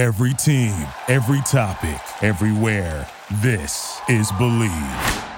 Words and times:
Every 0.00 0.32
team, 0.32 0.72
every 1.08 1.42
topic, 1.42 2.00
everywhere. 2.22 3.06
This 3.42 4.00
is 4.08 4.32
Bleav. 4.32 5.28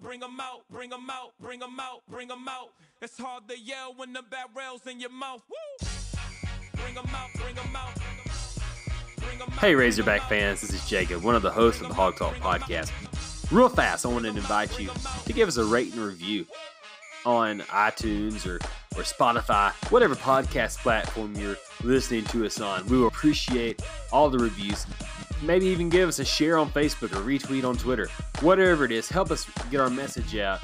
Bring 0.00 0.22
'em 0.22 0.40
out, 0.40 0.62
bring 0.70 0.90
'em 0.90 1.10
out, 1.10 1.32
bring 1.38 1.62
'em 1.62 1.78
out, 1.78 2.00
bring 2.08 2.30
'em 2.30 2.48
out. 2.48 2.70
It's 3.02 3.18
hard 3.18 3.48
to 3.48 3.58
yell 3.58 3.92
when 3.94 4.14
the 4.14 4.22
barrel's 4.22 4.86
in 4.86 4.98
your 4.98 5.10
mouth. 5.10 5.42
Woo! 5.46 5.88
Bring 6.72 6.96
'em 6.96 7.14
out, 7.14 7.28
bring 7.34 7.58
'em 7.58 7.76
out. 7.76 7.94
Bring 9.16 9.42
'em 9.42 9.48
out, 9.52 9.58
Hey, 9.58 9.74
Razorback 9.74 10.26
fans, 10.30 10.62
this 10.62 10.72
is 10.72 10.88
Jacob, 10.88 11.22
one 11.22 11.34
of 11.34 11.42
the 11.42 11.50
hosts 11.50 11.82
of 11.82 11.88
the 11.88 11.94
Hawg 11.94 12.16
Talk 12.16 12.34
podcast. 12.36 12.90
Real 13.50 13.68
fast, 13.68 14.06
I 14.06 14.08
wanted 14.08 14.32
to 14.32 14.38
invite 14.38 14.80
you 14.80 14.88
to 15.26 15.32
give 15.34 15.48
us 15.48 15.58
a 15.58 15.64
rate 15.64 15.92
and 15.92 16.02
review 16.02 16.46
on 17.26 17.60
iTunes 17.68 18.46
or, 18.46 18.58
or 18.98 19.02
Spotify, 19.02 19.70
whatever 19.90 20.14
podcast 20.16 20.78
platform 20.78 21.34
you're 21.36 21.56
listening 21.84 22.24
to 22.26 22.44
us 22.44 22.60
on. 22.60 22.84
We 22.86 22.98
will 22.98 23.06
appreciate 23.06 23.80
all 24.12 24.28
the 24.28 24.38
reviews. 24.38 24.86
Maybe 25.42 25.66
even 25.66 25.88
give 25.88 26.08
us 26.08 26.18
a 26.18 26.24
share 26.24 26.58
on 26.58 26.70
Facebook 26.70 27.12
or 27.12 27.22
retweet 27.22 27.64
on 27.64 27.76
Twitter. 27.76 28.08
Whatever 28.40 28.84
it 28.84 28.90
is, 28.90 29.08
help 29.08 29.30
us 29.30 29.46
get 29.70 29.80
our 29.80 29.88
message 29.88 30.36
out 30.36 30.60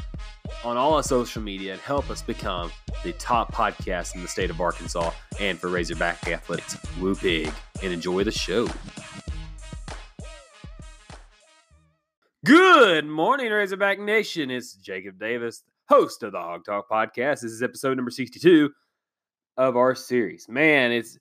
on 0.64 0.76
all 0.76 0.94
our 0.94 1.02
social 1.02 1.40
media 1.40 1.72
and 1.72 1.80
help 1.80 2.10
us 2.10 2.22
become 2.22 2.72
the 3.04 3.12
top 3.12 3.52
podcast 3.52 4.16
in 4.16 4.22
the 4.22 4.28
state 4.28 4.50
of 4.50 4.60
Arkansas 4.60 5.12
and 5.38 5.58
for 5.58 5.68
Razorback 5.68 6.26
Athletics. 6.26 6.76
Woo 6.98 7.14
pig 7.14 7.52
and 7.82 7.92
enjoy 7.92 8.24
the 8.24 8.32
show. 8.32 8.68
Good 12.44 13.06
morning, 13.06 13.50
Razorback 13.50 13.98
Nation. 14.00 14.50
It's 14.50 14.74
Jacob 14.74 15.18
Davis, 15.18 15.62
host 15.88 16.22
of 16.22 16.32
the 16.32 16.38
Hawg 16.38 16.64
Talk 16.64 16.88
podcast. 16.88 17.40
This 17.40 17.52
is 17.52 17.62
episode 17.62 17.96
number 17.96 18.10
62 18.10 18.70
of 19.56 19.76
our 19.76 19.94
series. 19.94 20.48
Man, 20.48 20.92
it's 20.92 21.18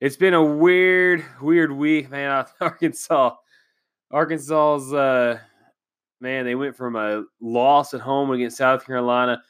it's 0.00 0.16
been 0.16 0.34
a 0.34 0.44
weird, 0.44 1.24
weird 1.40 1.72
week, 1.72 2.10
man. 2.10 2.44
Arkansas. 2.60 3.34
Arkansas's 4.10 4.92
uh 4.92 5.38
man, 6.20 6.44
they 6.44 6.54
went 6.54 6.76
from 6.76 6.96
a 6.96 7.24
loss 7.40 7.94
at 7.94 8.00
home 8.00 8.30
against 8.30 8.56
South 8.56 8.86
Carolina, 8.86 9.42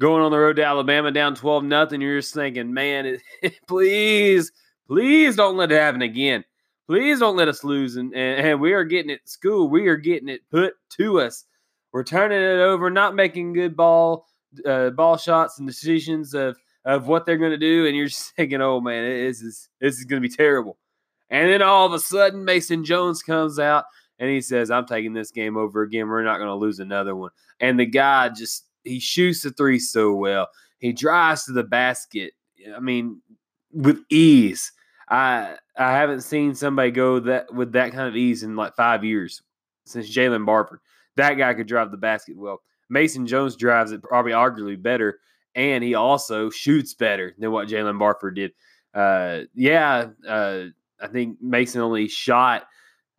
going 0.00 0.22
on 0.22 0.30
the 0.30 0.38
road 0.38 0.56
to 0.56 0.64
Alabama 0.64 1.10
down 1.10 1.34
12 1.34 1.64
nothing. 1.64 2.00
You're 2.00 2.20
just 2.20 2.34
thinking, 2.34 2.72
man, 2.72 3.06
it, 3.42 3.54
please, 3.68 4.52
please 4.86 5.36
don't 5.36 5.56
let 5.56 5.72
it 5.72 5.80
happen 5.80 6.02
again. 6.02 6.44
Please 6.86 7.18
don't 7.18 7.36
let 7.36 7.48
us 7.48 7.64
lose. 7.64 7.96
And, 7.96 8.14
and, 8.14 8.46
and 8.46 8.60
we 8.60 8.72
are 8.72 8.84
getting 8.84 9.10
it 9.10 9.28
school. 9.28 9.68
We 9.68 9.88
are 9.88 9.96
getting 9.96 10.28
it 10.28 10.42
put 10.50 10.74
to 10.98 11.20
us. 11.20 11.44
We're 11.94 12.02
turning 12.02 12.42
it 12.42 12.58
over, 12.58 12.90
not 12.90 13.14
making 13.14 13.52
good 13.52 13.76
ball 13.76 14.26
uh, 14.66 14.90
ball 14.90 15.16
shots 15.16 15.60
and 15.60 15.66
decisions 15.68 16.34
of 16.34 16.58
of 16.84 17.06
what 17.06 17.24
they're 17.24 17.38
going 17.38 17.52
to 17.52 17.56
do. 17.56 17.86
And 17.86 17.96
you're 17.96 18.08
just 18.08 18.32
thinking, 18.36 18.60
oh 18.60 18.80
man, 18.80 19.04
this 19.04 19.40
is 19.40 19.68
this 19.80 19.96
is 19.96 20.04
going 20.04 20.20
to 20.20 20.28
be 20.28 20.34
terrible. 20.34 20.76
And 21.30 21.48
then 21.48 21.62
all 21.62 21.86
of 21.86 21.92
a 21.92 22.00
sudden, 22.00 22.44
Mason 22.44 22.84
Jones 22.84 23.22
comes 23.22 23.60
out 23.60 23.84
and 24.18 24.28
he 24.28 24.40
says, 24.40 24.72
I'm 24.72 24.86
taking 24.86 25.12
this 25.12 25.30
game 25.30 25.56
over 25.56 25.82
again. 25.82 26.08
We're 26.08 26.24
not 26.24 26.38
going 26.38 26.48
to 26.48 26.56
lose 26.56 26.80
another 26.80 27.14
one. 27.14 27.30
And 27.60 27.78
the 27.78 27.86
guy 27.86 28.28
just, 28.28 28.66
he 28.82 28.98
shoots 28.98 29.42
the 29.42 29.50
three 29.50 29.78
so 29.78 30.14
well. 30.14 30.48
He 30.78 30.92
drives 30.92 31.44
to 31.44 31.52
the 31.52 31.62
basket. 31.62 32.32
I 32.74 32.80
mean, 32.80 33.22
with 33.72 34.00
ease. 34.10 34.72
I 35.08 35.56
I 35.76 35.92
haven't 35.92 36.22
seen 36.22 36.56
somebody 36.56 36.90
go 36.90 37.20
that 37.20 37.54
with 37.54 37.72
that 37.72 37.92
kind 37.92 38.08
of 38.08 38.16
ease 38.16 38.42
in 38.42 38.56
like 38.56 38.74
five 38.74 39.04
years 39.04 39.42
since 39.86 40.12
Jaylen 40.12 40.44
Barford. 40.44 40.80
That 41.16 41.34
guy 41.34 41.54
could 41.54 41.68
drive 41.68 41.90
the 41.90 41.96
basket 41.96 42.36
well. 42.36 42.60
Mason 42.90 43.26
Jones 43.26 43.56
drives 43.56 43.92
it 43.92 44.02
probably 44.02 44.32
arguably 44.32 44.80
better, 44.80 45.20
and 45.54 45.82
he 45.82 45.94
also 45.94 46.50
shoots 46.50 46.94
better 46.94 47.34
than 47.38 47.50
what 47.50 47.68
Jaylen 47.68 47.98
Barford 47.98 48.36
did. 48.36 48.52
Uh, 48.92 49.42
yeah, 49.54 50.08
uh, 50.28 50.64
I 51.00 51.08
think 51.08 51.40
Mason 51.40 51.80
only 51.80 52.08
shot 52.08 52.64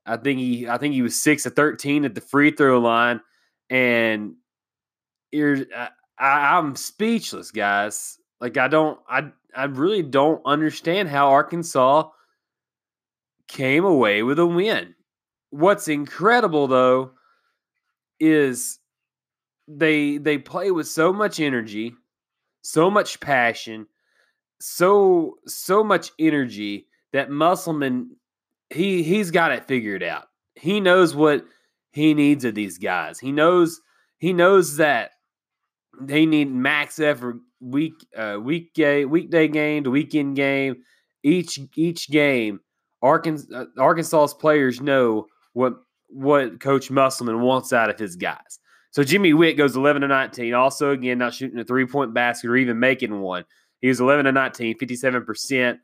I 0.05 0.17
think 0.17 0.39
he 0.39 0.67
I 0.67 0.77
think 0.77 0.93
he 0.93 1.01
was 1.01 1.21
six 1.21 1.45
of 1.45 1.55
thirteen 1.55 2.05
at 2.05 2.13
the 2.13 2.21
free 2.21 2.51
throw 2.51 2.79
line, 2.79 3.21
and 3.69 4.35
I, 5.33 5.89
I'm 6.19 6.75
speechless, 6.75 7.51
guys. 7.51 8.19
Like 8.39 8.57
I 8.57 8.67
don't 8.67 8.99
I 9.09 9.31
I 9.55 9.65
really 9.65 10.03
don't 10.03 10.41
understand 10.45 11.09
how 11.09 11.29
Arkansas 11.29 12.09
came 13.47 13.85
away 13.85 14.21
with 14.21 14.37
a 14.37 14.45
win. 14.45 14.93
What's 15.49 15.87
incredible 15.87 16.67
though 16.67 17.11
is 18.19 18.79
they 19.67 20.17
they 20.17 20.37
play 20.37 20.71
with 20.71 20.87
so 20.87 21.11
much 21.11 21.39
energy, 21.39 21.93
so 22.61 22.89
much 22.89 23.19
passion, 23.19 23.87
so 24.59 25.35
so 25.45 25.83
much 25.83 26.11
energy 26.19 26.87
that 27.13 27.29
Musselman 27.29 28.15
he 28.69 29.03
he's 29.03 29.31
got 29.31 29.51
it 29.51 29.65
figured 29.65 30.03
out. 30.03 30.25
He 30.55 30.79
knows 30.79 31.15
what 31.15 31.45
he 31.91 32.13
needs 32.13 32.45
of 32.45 32.55
these 32.55 32.77
guys. 32.77 33.19
He 33.19 33.31
knows 33.31 33.81
he 34.17 34.33
knows 34.33 34.77
that 34.77 35.11
they 35.99 36.25
need 36.25 36.51
max 36.51 36.99
effort 36.99 37.37
week 37.61 37.93
uh 38.15 38.37
weekday 38.41 39.05
weekday 39.05 39.47
game 39.47 39.83
to 39.83 39.89
weekend 39.89 40.35
game 40.35 40.75
each 41.23 41.57
each 41.75 42.09
game 42.09 42.59
Arkansas 43.01 43.55
uh, 43.55 43.65
Arkansas's 43.79 44.33
players 44.33 44.81
know 44.81 45.25
what 45.53 45.73
what 46.07 46.59
coach 46.59 46.89
Musselman 46.89 47.41
wants 47.41 47.73
out 47.73 47.89
of 47.89 47.99
his 47.99 48.15
guys. 48.15 48.59
So 48.91 49.03
Jimmy 49.03 49.33
Whitt 49.33 49.57
goes 49.57 49.75
11 49.75 50.03
to 50.03 50.07
19 50.07 50.53
also 50.53 50.91
again 50.91 51.17
not 51.17 51.33
shooting 51.33 51.59
a 51.59 51.65
three-point 51.65 52.13
basket 52.13 52.49
or 52.49 52.55
even 52.55 52.79
making 52.79 53.19
one. 53.19 53.43
He 53.81 53.89
was 53.89 53.99
11 53.99 54.25
to 54.25 54.31
19, 54.31 54.77
57%. 54.77 55.77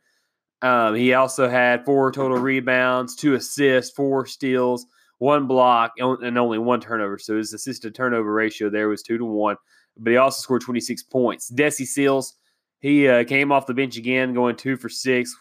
Um, 0.62 0.96
he 0.96 1.14
also 1.14 1.50
had 1.50 1.86
four 1.86 2.12
total 2.12 2.38
rebounds, 2.38 3.16
two 3.16 3.34
assists, 3.34 3.94
four 3.94 4.26
steals, 4.26 4.86
one 5.18 5.48
block, 5.48 5.94
and 5.98 6.38
only 6.38 6.58
one 6.58 6.80
turnover. 6.82 7.18
So 7.20 7.38
his 7.38 7.54
assist 7.54 7.82
to 7.82 7.92
turnover 7.92 8.32
ratio 8.32 8.70
there 8.70 8.88
was 8.88 9.04
two 9.04 9.18
to 9.18 9.26
one. 9.26 9.58
But 9.98 10.12
he 10.12 10.18
also 10.18 10.42
scored 10.42 10.62
26 10.62 11.04
points. 11.04 11.52
Desi 11.52 11.86
Sills, 11.86 12.36
he 12.80 13.08
uh, 13.08 13.24
came 13.26 13.52
off 13.52 13.68
the 13.68 13.74
bench 13.74 13.98
again, 13.98 14.34
going 14.34 14.56
two 14.56 14.78
for 14.78 14.90
six, 14.90 15.36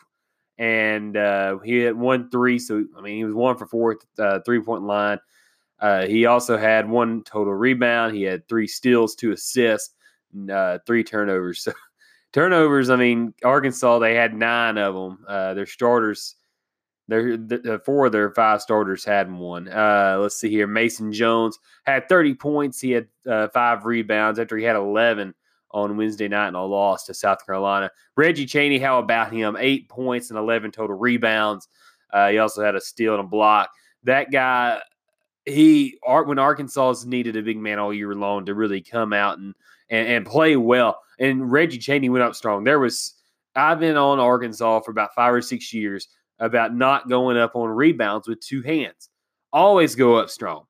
and 0.61 1.17
uh, 1.17 1.59
he 1.61 1.79
had 1.79 1.97
one 1.97 2.31
three. 2.31 2.59
So 2.59 2.85
I 2.97 3.01
mean, 3.01 3.17
he 3.17 3.25
was 3.25 3.35
one 3.35 3.57
for 3.57 3.67
four 3.67 3.99
uh, 4.19 4.41
three 4.45 4.61
point 4.61 4.85
line. 4.85 5.19
Uh, 5.81 6.07
he 6.07 6.27
also 6.27 6.59
had 6.59 6.89
one 6.89 7.25
total 7.25 7.55
rebound. 7.55 8.15
He 8.15 8.23
had 8.23 8.47
three 8.47 8.67
steals, 8.67 9.15
two 9.15 9.33
assists, 9.33 9.95
and, 10.35 10.51
uh, 10.51 10.79
three 10.87 11.03
turnovers. 11.03 11.67
So 12.33 12.39
turnovers. 12.39 12.91
I 12.91 12.97
mean, 12.97 13.35
Arkansas 13.43 13.99
they 13.99 14.15
had 14.15 14.35
nine 14.35 14.79
of 14.79 14.95
them. 14.95 15.25
Uh, 15.27 15.55
their 15.55 15.67
starters, 15.67 16.37
their 17.09 17.37
the, 17.37 17.81
four 17.85 18.07
of 18.07 18.13
their 18.13 18.31
five 18.35 18.63
starters 18.63 19.05
had 19.05 19.33
one. 19.33 19.67
Uh, 19.67 20.19
let's 20.21 20.37
see 20.37 20.49
here. 20.49 20.69
Mason 20.69 21.13
Jones 21.13 21.59
had 21.87 22.09
30 22.09 22.35
points. 22.35 22.81
He 22.81 22.93
had 22.93 23.09
five 23.53 23.85
rebounds 23.85 24.39
after 24.39 24.57
he 24.57 24.65
had 24.65 24.77
11 24.77 25.35
on 25.73 25.97
Wednesday 25.97 26.29
night 26.29 26.49
in 26.49 26.55
a 26.55 26.65
loss 26.65 27.05
to 27.07 27.15
South 27.15 27.45
Carolina. 27.45 27.91
Reggie 28.17 28.47
Chaney, 28.47 28.79
how 28.79 28.99
about 28.99 29.33
him? 29.33 29.57
Eight 29.59 29.89
points 29.89 30.31
and 30.31 30.39
11 30.39 30.73
total 30.73 30.97
rebounds. 30.97 31.69
Uh, 32.13 32.29
he 32.29 32.39
also 32.39 32.65
had 32.65 32.75
a 32.75 32.81
steal 32.81 33.15
and 33.15 33.25
a 33.25 33.27
block. 33.27 33.71
That 34.05 34.31
guy, 34.31 34.81
he 35.45 35.99
when 36.05 36.39
Arkansas 36.39 36.97
needed 37.07 37.37
a 37.37 37.43
big 37.43 37.59
man 37.59 37.79
all 37.79 37.95
year 37.95 38.15
long 38.15 38.47
to 38.47 38.55
really 38.55 38.81
come 38.81 39.13
out 39.13 39.39
and 39.39 39.55
and, 39.91 40.09
and 40.09 40.27
play 40.27 40.57
well. 40.57 41.01
And 41.19 41.51
Reggie 41.51 41.79
Chaney 41.79 42.09
went 42.09 42.25
up 42.25 42.35
strong. 42.35 42.65
There 42.65 42.79
was 42.79 43.15
I've 43.55 43.81
been 43.81 43.97
on 43.97 44.21
Arkansas 44.21 44.81
for 44.81 44.91
about 44.91 45.15
five 45.15 45.35
or 45.35 45.43
six 45.43 45.73
years 45.73 46.09
about 46.39 46.75
not 46.75 47.09
going 47.09 47.37
up 47.37 47.57
on 47.57 47.69
rebounds 47.69 48.27
with 48.27 48.41
two 48.41 48.63
hands. 48.63 49.11
Always 49.53 49.95
go 49.95 50.17
up 50.17 50.31
strong. 50.31 50.65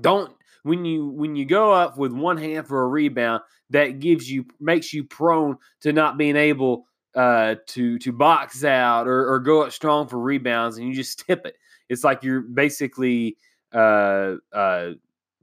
Don't 0.00 0.32
when 0.62 0.84
you 0.84 1.08
when 1.08 1.36
you 1.36 1.44
go 1.44 1.72
up 1.72 1.98
with 1.98 2.12
one 2.12 2.36
hand 2.36 2.66
for 2.66 2.82
a 2.82 2.88
rebound, 2.88 3.42
that 3.70 4.00
gives 4.00 4.30
you 4.30 4.46
makes 4.60 4.92
you 4.92 5.04
prone 5.04 5.56
to 5.80 5.92
not 5.92 6.18
being 6.18 6.36
able 6.36 6.86
uh, 7.14 7.56
to 7.68 7.98
to 7.98 8.12
box 8.12 8.64
out 8.64 9.08
or, 9.08 9.32
or 9.32 9.38
go 9.40 9.62
up 9.62 9.72
strong 9.72 10.06
for 10.08 10.18
rebounds, 10.18 10.78
and 10.78 10.86
you 10.88 10.94
just 10.94 11.18
tip 11.26 11.46
it. 11.46 11.56
It's 11.88 12.04
like 12.04 12.22
you're 12.22 12.40
basically 12.40 13.36
uh, 13.72 14.34
uh, 14.52 14.90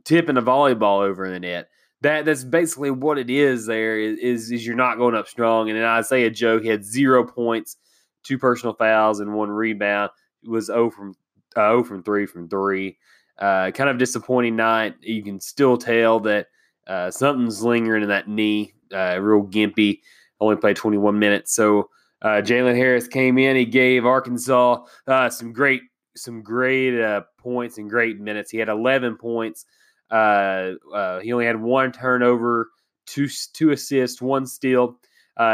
tipping 0.04 0.38
a 0.38 0.42
volleyball 0.42 1.02
over 1.02 1.30
the 1.30 1.40
net 1.40 1.70
that 2.04 2.26
that's 2.26 2.44
basically 2.44 2.92
what 2.92 3.18
it 3.18 3.30
is. 3.30 3.66
There 3.66 3.98
is, 3.98 4.52
is 4.52 4.66
you're 4.66 4.76
not 4.76 4.98
going 4.98 5.16
up 5.16 5.28
strong. 5.28 5.70
And 5.70 5.80
then 5.80 5.86
Isaiah 5.86 6.30
Joe 6.30 6.62
had 6.62 6.84
zero 6.84 7.26
points, 7.26 7.78
two 8.24 8.38
personal 8.38 8.76
fouls, 8.76 9.22
and 9.22 9.34
one 9.34 9.50
rebound. 9.50 10.12
It 10.44 10.50
was 10.50 10.66
zero 10.68 10.92
from 10.92 11.16
uh, 11.56 11.70
zero 11.70 11.84
from 11.84 12.04
three 12.04 12.26
from 12.26 12.50
three. 12.50 12.98
Uh, 13.40 13.72
kind 13.72 13.90
of 13.90 13.98
disappointing 13.98 14.58
night. 14.58 14.96
You 15.02 15.24
can 15.24 15.40
still 15.40 15.78
tell 15.78 16.20
that 16.22 16.48
uh, 16.88 17.12
something's 17.12 17.64
lingering 17.64 18.04
in 18.04 18.10
that 18.10 18.28
knee. 18.28 18.74
Uh, 18.94 19.18
real 19.20 19.44
gimpy. 19.44 20.02
Only 20.40 20.58
played 20.58 20.76
21 20.76 21.18
minutes. 21.18 21.56
So 21.56 21.90
uh, 22.22 22.42
Jalen 22.42 22.76
Harris 22.76 23.08
came 23.08 23.38
in. 23.38 23.56
He 23.56 23.66
gave 23.66 24.06
Arkansas 24.06 24.84
uh, 25.08 25.30
some 25.30 25.54
great 25.54 25.82
some 26.16 26.44
great 26.44 27.02
uh, 27.02 27.22
points 27.38 27.78
and 27.78 27.90
great 27.90 28.20
minutes. 28.20 28.52
He 28.52 28.58
had 28.60 28.70
11 28.70 29.18
points. 29.18 29.66
Uh, 30.12 30.74
he 31.22 31.34
only 31.34 31.46
had 31.46 31.60
one 31.60 31.92
turnover, 31.92 32.70
two 33.06 33.28
two 33.54 33.72
assists, 33.72 34.22
one 34.22 34.46
steal. 34.46 35.00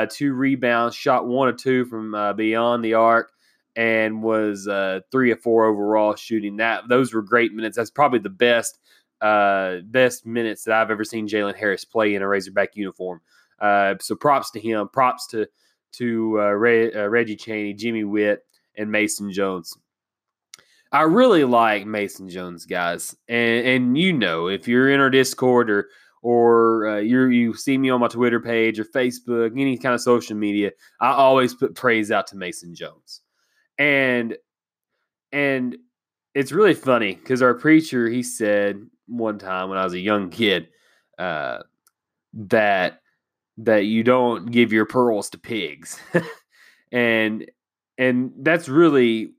two 0.10 0.34
rebounds, 0.34 0.96
shot 0.96 1.28
one 1.28 1.48
or 1.48 1.54
two 1.54 1.86
from 1.86 2.36
beyond 2.36 2.84
the 2.84 2.96
arc, 2.96 3.32
and 3.76 4.22
was 4.22 4.68
three 5.12 5.32
or 5.32 5.38
four 5.38 5.66
overall 5.66 6.16
shooting. 6.16 6.58
That 6.58 6.90
those 6.90 7.14
were 7.14 7.22
great 7.22 7.54
minutes. 7.54 7.78
That's 7.78 7.92
probably 7.92 8.20
the 8.20 8.30
best 8.30 8.80
uh, 9.22 9.78
best 9.86 10.26
minutes 10.26 10.64
that 10.64 10.76
I've 10.76 10.92
ever 10.92 11.04
seen 11.04 11.28
Jalen 11.28 11.56
Harris 11.56 11.86
play 11.86 12.16
in 12.16 12.22
a 12.22 12.28
Razorback 12.28 12.76
uniform. 12.76 13.22
Uh, 13.60 13.96
so 14.00 14.16
props 14.16 14.52
to 14.52 14.60
him. 14.60 14.88
Props 14.90 15.28
to 15.28 15.48
to 15.94 16.40
uh, 16.40 16.44
uh, 16.44 17.08
Reggie 17.08 17.36
Chaney, 17.36 17.74
Jimmy 17.74 18.04
Whitt, 18.04 18.46
and 18.78 18.92
Mason 18.92 19.32
Jones. 19.32 19.76
I 20.92 21.04
really 21.04 21.44
like 21.44 21.86
Mason 21.86 22.30
Jones, 22.30 22.66
guys, 22.66 23.16
and 23.28 23.68
and 23.68 23.98
you 23.98 24.14
know 24.14 24.48
if 24.48 24.68
you're 24.68 24.90
in 24.90 25.00
our 25.00 25.10
Discord 25.10 25.70
or 25.70 25.90
or 26.22 26.88
uh, 26.88 26.98
you 26.98 27.28
you 27.28 27.54
see 27.54 27.78
me 27.78 27.90
on 27.90 28.00
my 28.00 28.08
Twitter 28.08 28.40
page 28.40 28.80
or 28.80 28.86
Facebook, 28.86 29.52
any 29.52 29.78
kind 29.78 29.94
of 29.94 30.02
social 30.02 30.36
media, 30.36 30.72
I 31.00 31.12
always 31.12 31.54
put 31.54 31.76
praise 31.76 32.12
out 32.12 32.28
to 32.28 32.38
Mason 32.38 32.74
Jones, 32.74 33.22
and 33.78 34.36
and 35.32 35.78
it's 36.34 36.52
really 36.52 36.74
funny 36.74 37.16
because 37.16 37.42
our 37.42 37.54
preacher 37.54 38.10
he 38.10 38.24
said 38.24 38.86
one 39.08 39.40
time 39.40 39.70
when 39.70 39.78
I 39.78 39.84
was 39.84 39.94
a 39.94 40.00
young 40.00 40.30
kid 40.30 40.70
uh, 41.18 41.60
that 42.34 43.02
that 43.58 43.86
you 43.86 44.04
don't 44.04 44.52
give 44.52 44.72
your 44.72 44.86
pearls 44.86 45.30
to 45.32 45.38
pigs, 45.38 46.00
and 46.92 47.50
and 47.98 48.32
that's 48.40 48.70
really 48.70 49.34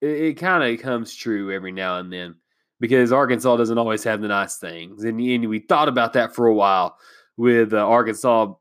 it, 0.00 0.06
it 0.06 0.34
kind 0.34 0.64
of 0.64 0.82
comes 0.82 1.14
true 1.14 1.52
every 1.52 1.72
now 1.72 1.98
and 1.98 2.12
then 2.12 2.36
because 2.80 3.12
Arkansas 3.12 3.56
doesn't 3.56 3.78
always 3.78 4.04
have 4.04 4.20
the 4.20 4.28
nice 4.28 4.56
things. 4.56 5.04
And, 5.04 5.20
and 5.20 5.48
we 5.48 5.60
thought 5.60 5.88
about 5.88 6.12
that 6.14 6.34
for 6.34 6.46
a 6.46 6.54
while 6.54 6.98
with 7.36 7.72
uh, 7.72 7.78
Arkansas, 7.78 8.52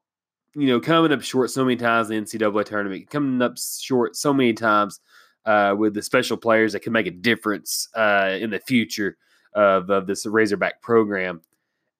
you 0.55 0.67
know, 0.67 0.79
coming 0.79 1.11
up 1.11 1.21
short 1.21 1.49
so 1.49 1.65
many 1.65 1.75
times 1.75 2.09
in 2.09 2.23
the 2.23 2.29
NCAA 2.29 2.65
tournament, 2.65 3.09
coming 3.09 3.41
up 3.41 3.57
short 3.57 4.15
so 4.15 4.33
many 4.33 4.53
times 4.53 4.99
uh, 5.45 5.75
with 5.77 5.93
the 5.93 6.01
special 6.01 6.37
players 6.37 6.73
that 6.73 6.81
can 6.81 6.93
make 6.93 7.07
a 7.07 7.11
difference 7.11 7.87
uh, 7.95 8.37
in 8.39 8.49
the 8.49 8.59
future 8.59 9.17
of, 9.53 9.89
of 9.89 10.07
this 10.07 10.25
Razorback 10.25 10.81
program. 10.81 11.41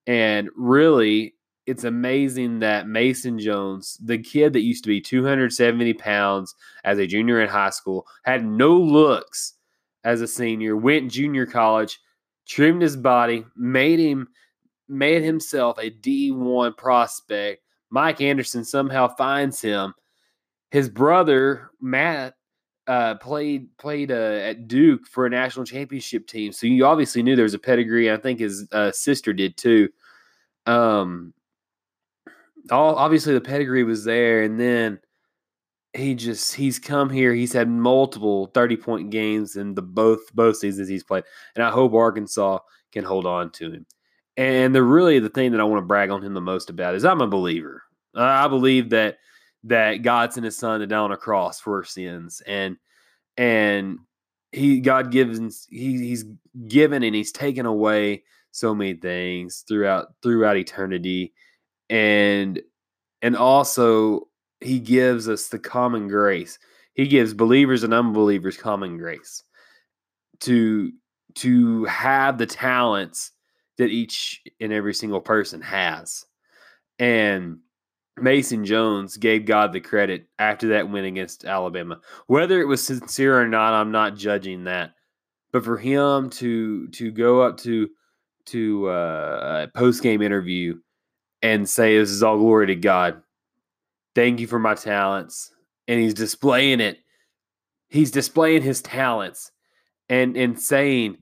And 0.07 0.49
really, 0.55 1.35
it's 1.65 1.83
amazing 1.83 2.59
that 2.59 2.87
Mason 2.87 3.39
Jones, 3.39 3.97
the 4.03 4.17
kid 4.17 4.53
that 4.53 4.61
used 4.61 4.83
to 4.83 4.89
be 4.89 5.01
270 5.01 5.93
pounds 5.93 6.55
as 6.83 6.99
a 6.99 7.07
junior 7.07 7.41
in 7.41 7.49
high 7.49 7.71
school, 7.71 8.05
had 8.23 8.45
no 8.45 8.77
looks 8.77 9.53
as 10.03 10.21
a 10.21 10.27
senior, 10.27 10.77
went 10.77 11.11
junior 11.11 11.45
college, 11.45 11.99
trimmed 12.47 12.81
his 12.81 12.95
body, 12.95 13.45
made 13.55 13.99
him 13.99 14.27
made 14.87 15.23
himself 15.23 15.79
a 15.79 15.89
D1 15.89 16.77
prospect. 16.77 17.63
Mike 17.89 18.21
Anderson 18.21 18.63
somehow 18.63 19.07
finds 19.07 19.59
him. 19.59 19.95
His 20.69 20.89
brother 20.89 21.71
Matt 21.81 22.35
uh, 22.87 23.15
played 23.15 23.75
played 23.77 24.11
uh, 24.11 24.39
at 24.43 24.67
Duke 24.67 25.07
for 25.07 25.25
a 25.25 25.29
national 25.29 25.65
championship 25.65 26.27
team, 26.27 26.51
so 26.51 26.67
you 26.67 26.85
obviously 26.85 27.23
knew 27.23 27.35
there 27.35 27.43
was 27.43 27.53
a 27.53 27.59
pedigree. 27.59 28.11
I 28.11 28.17
think 28.17 28.39
his 28.39 28.67
uh, 28.71 28.91
sister 28.91 29.33
did 29.33 29.57
too. 29.57 29.89
Um, 30.65 31.33
all 32.71 32.95
obviously 32.95 33.33
the 33.33 33.41
pedigree 33.41 33.83
was 33.83 34.03
there, 34.03 34.43
and 34.43 34.59
then 34.59 34.99
he 35.93 36.15
just 36.15 36.53
he's 36.53 36.79
come 36.79 37.09
here. 37.09 37.33
He's 37.33 37.53
had 37.53 37.69
multiple 37.69 38.47
thirty 38.53 38.77
point 38.77 39.09
games 39.09 39.55
in 39.55 39.73
the 39.73 39.81
both 39.81 40.33
both 40.33 40.57
seasons 40.57 40.87
he's 40.87 41.03
played, 41.03 41.23
and 41.55 41.63
I 41.63 41.71
hope 41.71 41.93
Arkansas 41.93 42.59
can 42.91 43.03
hold 43.03 43.25
on 43.25 43.51
to 43.51 43.71
him. 43.71 43.85
And 44.37 44.75
the 44.75 44.83
really 44.83 45.19
the 45.19 45.29
thing 45.29 45.51
that 45.51 45.61
I 45.61 45.63
want 45.63 45.81
to 45.81 45.87
brag 45.87 46.09
on 46.09 46.21
him 46.21 46.33
the 46.33 46.41
most 46.41 46.69
about 46.69 46.95
is 46.95 47.05
I'm 47.05 47.21
a 47.21 47.27
believer. 47.27 47.83
I 48.15 48.47
believe 48.47 48.89
that 48.91 49.17
that 49.65 50.01
God 50.01 50.33
sent 50.33 50.45
His 50.45 50.57
Son 50.57 50.79
to 50.79 50.87
die 50.87 50.97
on 50.97 51.11
a 51.11 51.17
cross 51.17 51.59
for 51.59 51.77
our 51.77 51.83
sins, 51.83 52.41
and 52.47 52.77
and 53.37 53.99
He 54.51 54.79
God 54.79 55.11
gives 55.11 55.67
he, 55.69 55.97
He's 55.97 56.25
given 56.67 57.03
and 57.03 57.15
He's 57.15 57.31
taken 57.31 57.65
away 57.65 58.23
so 58.51 58.73
many 58.73 58.93
things 58.93 59.65
throughout 59.67 60.07
throughout 60.21 60.57
eternity 60.57 61.33
and 61.89 62.61
and 63.21 63.35
also 63.35 64.27
he 64.61 64.79
gives 64.79 65.27
us 65.29 65.47
the 65.47 65.59
common 65.59 66.07
grace. 66.07 66.57
He 66.93 67.07
gives 67.07 67.33
believers 67.33 67.83
and 67.83 67.93
unbelievers 67.93 68.57
common 68.57 68.97
grace 68.97 69.43
to 70.41 70.91
to 71.35 71.83
have 71.85 72.37
the 72.37 72.45
talents 72.45 73.31
that 73.77 73.89
each 73.89 74.41
and 74.61 74.71
every 74.71 74.93
single 74.93 75.19
person 75.19 75.61
has. 75.61 76.25
And 76.97 77.59
Mason 78.17 78.63
Jones 78.63 79.17
gave 79.17 79.45
God 79.45 79.73
the 79.73 79.81
credit 79.81 80.27
after 80.39 80.69
that 80.69 80.89
win 80.89 81.05
against 81.05 81.45
Alabama. 81.45 81.99
Whether 82.27 82.61
it 82.61 82.67
was 82.67 82.85
sincere 82.85 83.39
or 83.39 83.47
not, 83.47 83.73
I'm 83.73 83.91
not 83.91 84.15
judging 84.15 84.65
that. 84.65 84.93
But 85.51 85.63
for 85.63 85.77
him 85.77 86.29
to 86.31 86.87
to 86.89 87.11
go 87.11 87.41
up 87.41 87.57
to 87.59 87.89
to 88.47 88.89
uh, 88.89 89.67
a 89.67 89.77
post 89.77 90.01
game 90.03 90.21
interview 90.21 90.75
and 91.41 91.67
say, 91.69 91.97
This 91.97 92.09
is 92.09 92.23
all 92.23 92.37
glory 92.37 92.67
to 92.67 92.75
God. 92.75 93.21
Thank 94.15 94.39
you 94.39 94.47
for 94.47 94.59
my 94.59 94.73
talents. 94.73 95.51
And 95.87 95.99
he's 95.99 96.13
displaying 96.13 96.79
it. 96.79 96.99
He's 97.87 98.11
displaying 98.11 98.63
his 98.63 98.81
talents 98.81 99.51
and, 100.09 100.35
and 100.35 100.59
saying 100.59 101.17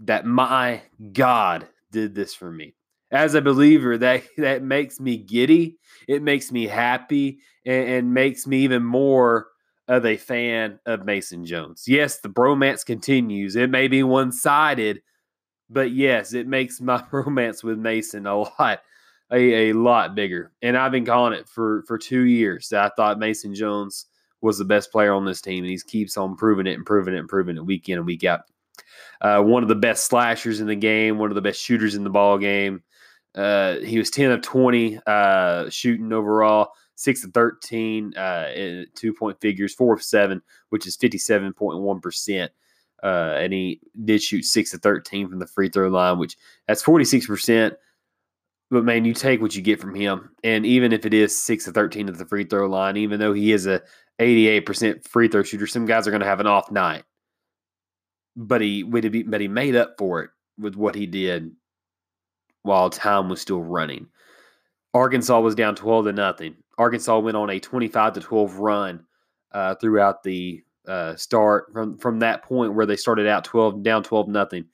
that 0.00 0.24
my 0.24 0.82
God 1.12 1.66
did 1.90 2.14
this 2.14 2.34
for 2.34 2.50
me. 2.50 2.74
As 3.10 3.34
a 3.34 3.42
believer, 3.42 3.96
that, 3.98 4.24
that 4.36 4.62
makes 4.62 5.00
me 5.00 5.16
giddy. 5.16 5.78
It 6.06 6.22
makes 6.22 6.52
me 6.52 6.66
happy 6.66 7.40
and, 7.64 7.88
and 7.88 8.14
makes 8.14 8.46
me 8.46 8.58
even 8.58 8.84
more 8.84 9.48
of 9.88 10.04
a 10.04 10.16
fan 10.16 10.78
of 10.84 11.06
Mason 11.06 11.44
Jones. 11.44 11.84
Yes, 11.86 12.20
the 12.20 12.28
bromance 12.28 12.84
continues. 12.84 13.56
It 13.56 13.70
may 13.70 13.88
be 13.88 14.02
one 14.02 14.32
sided, 14.32 15.00
but 15.70 15.90
yes, 15.90 16.34
it 16.34 16.46
makes 16.46 16.80
my 16.80 17.02
romance 17.10 17.64
with 17.64 17.78
Mason 17.78 18.26
a 18.26 18.36
lot 18.36 18.80
a, 19.30 19.70
a 19.70 19.72
lot 19.74 20.14
bigger. 20.14 20.52
And 20.62 20.76
I've 20.76 20.92
been 20.92 21.04
calling 21.04 21.34
it 21.34 21.48
for 21.48 21.82
for 21.86 21.98
two 21.98 22.22
years 22.22 22.68
that 22.68 22.84
I 22.84 22.94
thought 22.96 23.18
Mason 23.18 23.54
Jones 23.54 24.06
was 24.40 24.58
the 24.58 24.64
best 24.64 24.92
player 24.92 25.12
on 25.12 25.24
this 25.24 25.40
team, 25.40 25.64
and 25.64 25.70
he 25.70 25.78
keeps 25.78 26.16
on 26.16 26.36
proving 26.36 26.66
it 26.66 26.74
and 26.74 26.86
proving 26.86 27.14
it 27.14 27.18
and 27.18 27.28
proving 27.28 27.56
it 27.56 27.64
week 27.64 27.88
in 27.88 27.98
and 27.98 28.06
week 28.06 28.24
out. 28.24 28.40
Uh, 29.20 29.42
one 29.42 29.62
of 29.62 29.68
the 29.68 29.74
best 29.74 30.06
slashers 30.06 30.60
in 30.60 30.68
the 30.68 30.76
game, 30.76 31.18
one 31.18 31.30
of 31.30 31.34
the 31.34 31.42
best 31.42 31.60
shooters 31.60 31.96
in 31.96 32.04
the 32.04 32.10
ball 32.10 32.38
game. 32.38 32.82
Uh, 33.38 33.78
he 33.78 33.98
was 33.98 34.10
10 34.10 34.32
of 34.32 34.42
20 34.42 34.98
uh, 35.06 35.70
shooting 35.70 36.12
overall, 36.12 36.72
6 36.96 37.24
of 37.24 37.32
13 37.32 38.16
uh, 38.16 38.84
two 38.96 39.14
point 39.14 39.40
figures, 39.40 39.72
4 39.74 39.94
of 39.94 40.02
7, 40.02 40.42
which 40.70 40.86
is 40.88 40.96
57.1%. 40.96 42.48
Uh, 43.00 43.06
and 43.06 43.52
he 43.52 43.80
did 44.04 44.20
shoot 44.20 44.44
6 44.44 44.74
of 44.74 44.82
13 44.82 45.28
from 45.28 45.38
the 45.38 45.46
free 45.46 45.68
throw 45.68 45.88
line, 45.88 46.18
which 46.18 46.36
that's 46.66 46.82
46%. 46.82 47.76
But 48.70 48.84
man, 48.84 49.04
you 49.04 49.14
take 49.14 49.40
what 49.40 49.54
you 49.54 49.62
get 49.62 49.80
from 49.80 49.94
him, 49.94 50.30
and 50.42 50.66
even 50.66 50.92
if 50.92 51.06
it 51.06 51.14
is 51.14 51.34
six 51.34 51.64
to 51.64 51.72
thirteen 51.72 52.06
at 52.06 52.18
the 52.18 52.26
free 52.26 52.44
throw 52.44 52.66
line, 52.66 52.98
even 52.98 53.18
though 53.18 53.32
he 53.32 53.52
is 53.52 53.66
a 53.66 53.80
eighty-eight 54.18 54.66
percent 54.66 55.08
free 55.08 55.26
throw 55.26 55.42
shooter, 55.42 55.66
some 55.66 55.86
guys 55.86 56.06
are 56.06 56.10
going 56.10 56.20
to 56.20 56.26
have 56.26 56.40
an 56.40 56.46
off 56.46 56.70
night. 56.70 57.04
But 58.36 58.60
he, 58.60 58.82
but 58.82 59.40
he 59.40 59.48
made 59.48 59.74
up 59.74 59.94
for 59.96 60.22
it 60.22 60.30
with 60.58 60.76
what 60.76 60.94
he 60.94 61.06
did 61.06 61.56
while 62.62 62.90
time 62.90 63.28
was 63.28 63.40
still 63.40 63.62
running. 63.62 64.06
Arkansas 64.94 65.40
was 65.40 65.54
down 65.54 65.74
twelve 65.74 66.06
to 66.06 66.12
nothing. 66.12 66.56
Arkansas 66.78 67.18
went 67.18 67.36
on 67.36 67.50
a 67.50 67.60
twenty-five 67.60 68.14
to 68.14 68.20
twelve 68.20 68.58
run 68.58 69.04
uh, 69.52 69.74
throughout 69.76 70.22
the 70.22 70.62
uh, 70.86 71.14
start 71.16 71.72
from 71.72 71.98
from 71.98 72.20
that 72.20 72.42
point 72.42 72.74
where 72.74 72.86
they 72.86 72.96
started 72.96 73.26
out 73.26 73.44
twelve 73.44 73.82
down 73.82 74.02
twelve 74.02 74.28
nothing 74.28 74.64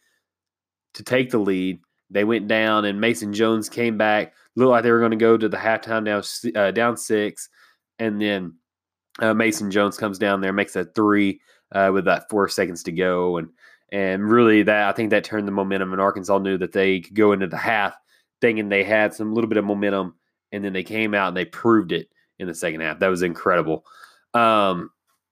to 0.94 1.02
take 1.02 1.30
the 1.30 1.38
lead 1.38 1.80
they 2.10 2.24
went 2.24 2.46
down, 2.46 2.84
and 2.84 3.00
Mason 3.00 3.32
Jones 3.32 3.68
came 3.68 3.98
back. 3.98 4.34
Looked 4.56 4.70
like 4.70 4.82
they 4.84 4.92
were 4.92 5.00
going 5.00 5.10
to 5.10 5.16
go 5.16 5.36
to 5.36 5.48
the 5.48 5.56
halftime 5.56 6.04
down 6.04 6.22
uh, 6.54 6.70
down 6.70 6.96
six, 6.96 7.48
and 7.98 8.20
then 8.20 8.54
uh, 9.18 9.34
Mason 9.34 9.70
Jones 9.70 9.96
comes 9.96 10.18
down 10.18 10.40
there, 10.40 10.52
makes 10.52 10.76
a 10.76 10.84
three 10.84 11.40
uh, 11.72 11.90
with 11.92 12.04
that 12.04 12.28
four 12.30 12.48
seconds 12.48 12.82
to 12.84 12.92
go, 12.92 13.38
and 13.38 13.48
and 13.94 14.28
really 14.28 14.64
that 14.64 14.88
I 14.88 14.92
think 14.92 15.10
that 15.10 15.22
turned 15.22 15.46
the 15.46 15.52
momentum. 15.52 15.92
And 15.92 16.02
Arkansas 16.02 16.38
knew 16.38 16.58
that 16.58 16.72
they 16.72 16.98
could 16.98 17.14
go 17.14 17.30
into 17.30 17.46
the 17.46 17.56
half 17.56 17.96
thinking 18.40 18.68
they 18.68 18.82
had 18.82 19.14
some 19.14 19.32
little 19.32 19.48
bit 19.48 19.56
of 19.56 19.64
momentum, 19.64 20.16
and 20.50 20.64
then 20.64 20.72
they 20.72 20.82
came 20.82 21.14
out 21.14 21.28
and 21.28 21.36
they 21.36 21.44
proved 21.44 21.92
it 21.92 22.08
in 22.40 22.48
the 22.48 22.54
second 22.54 22.80
half. 22.80 22.98
That 22.98 23.06
was 23.06 23.22
incredible. 23.22 23.84
Um, 24.34 24.90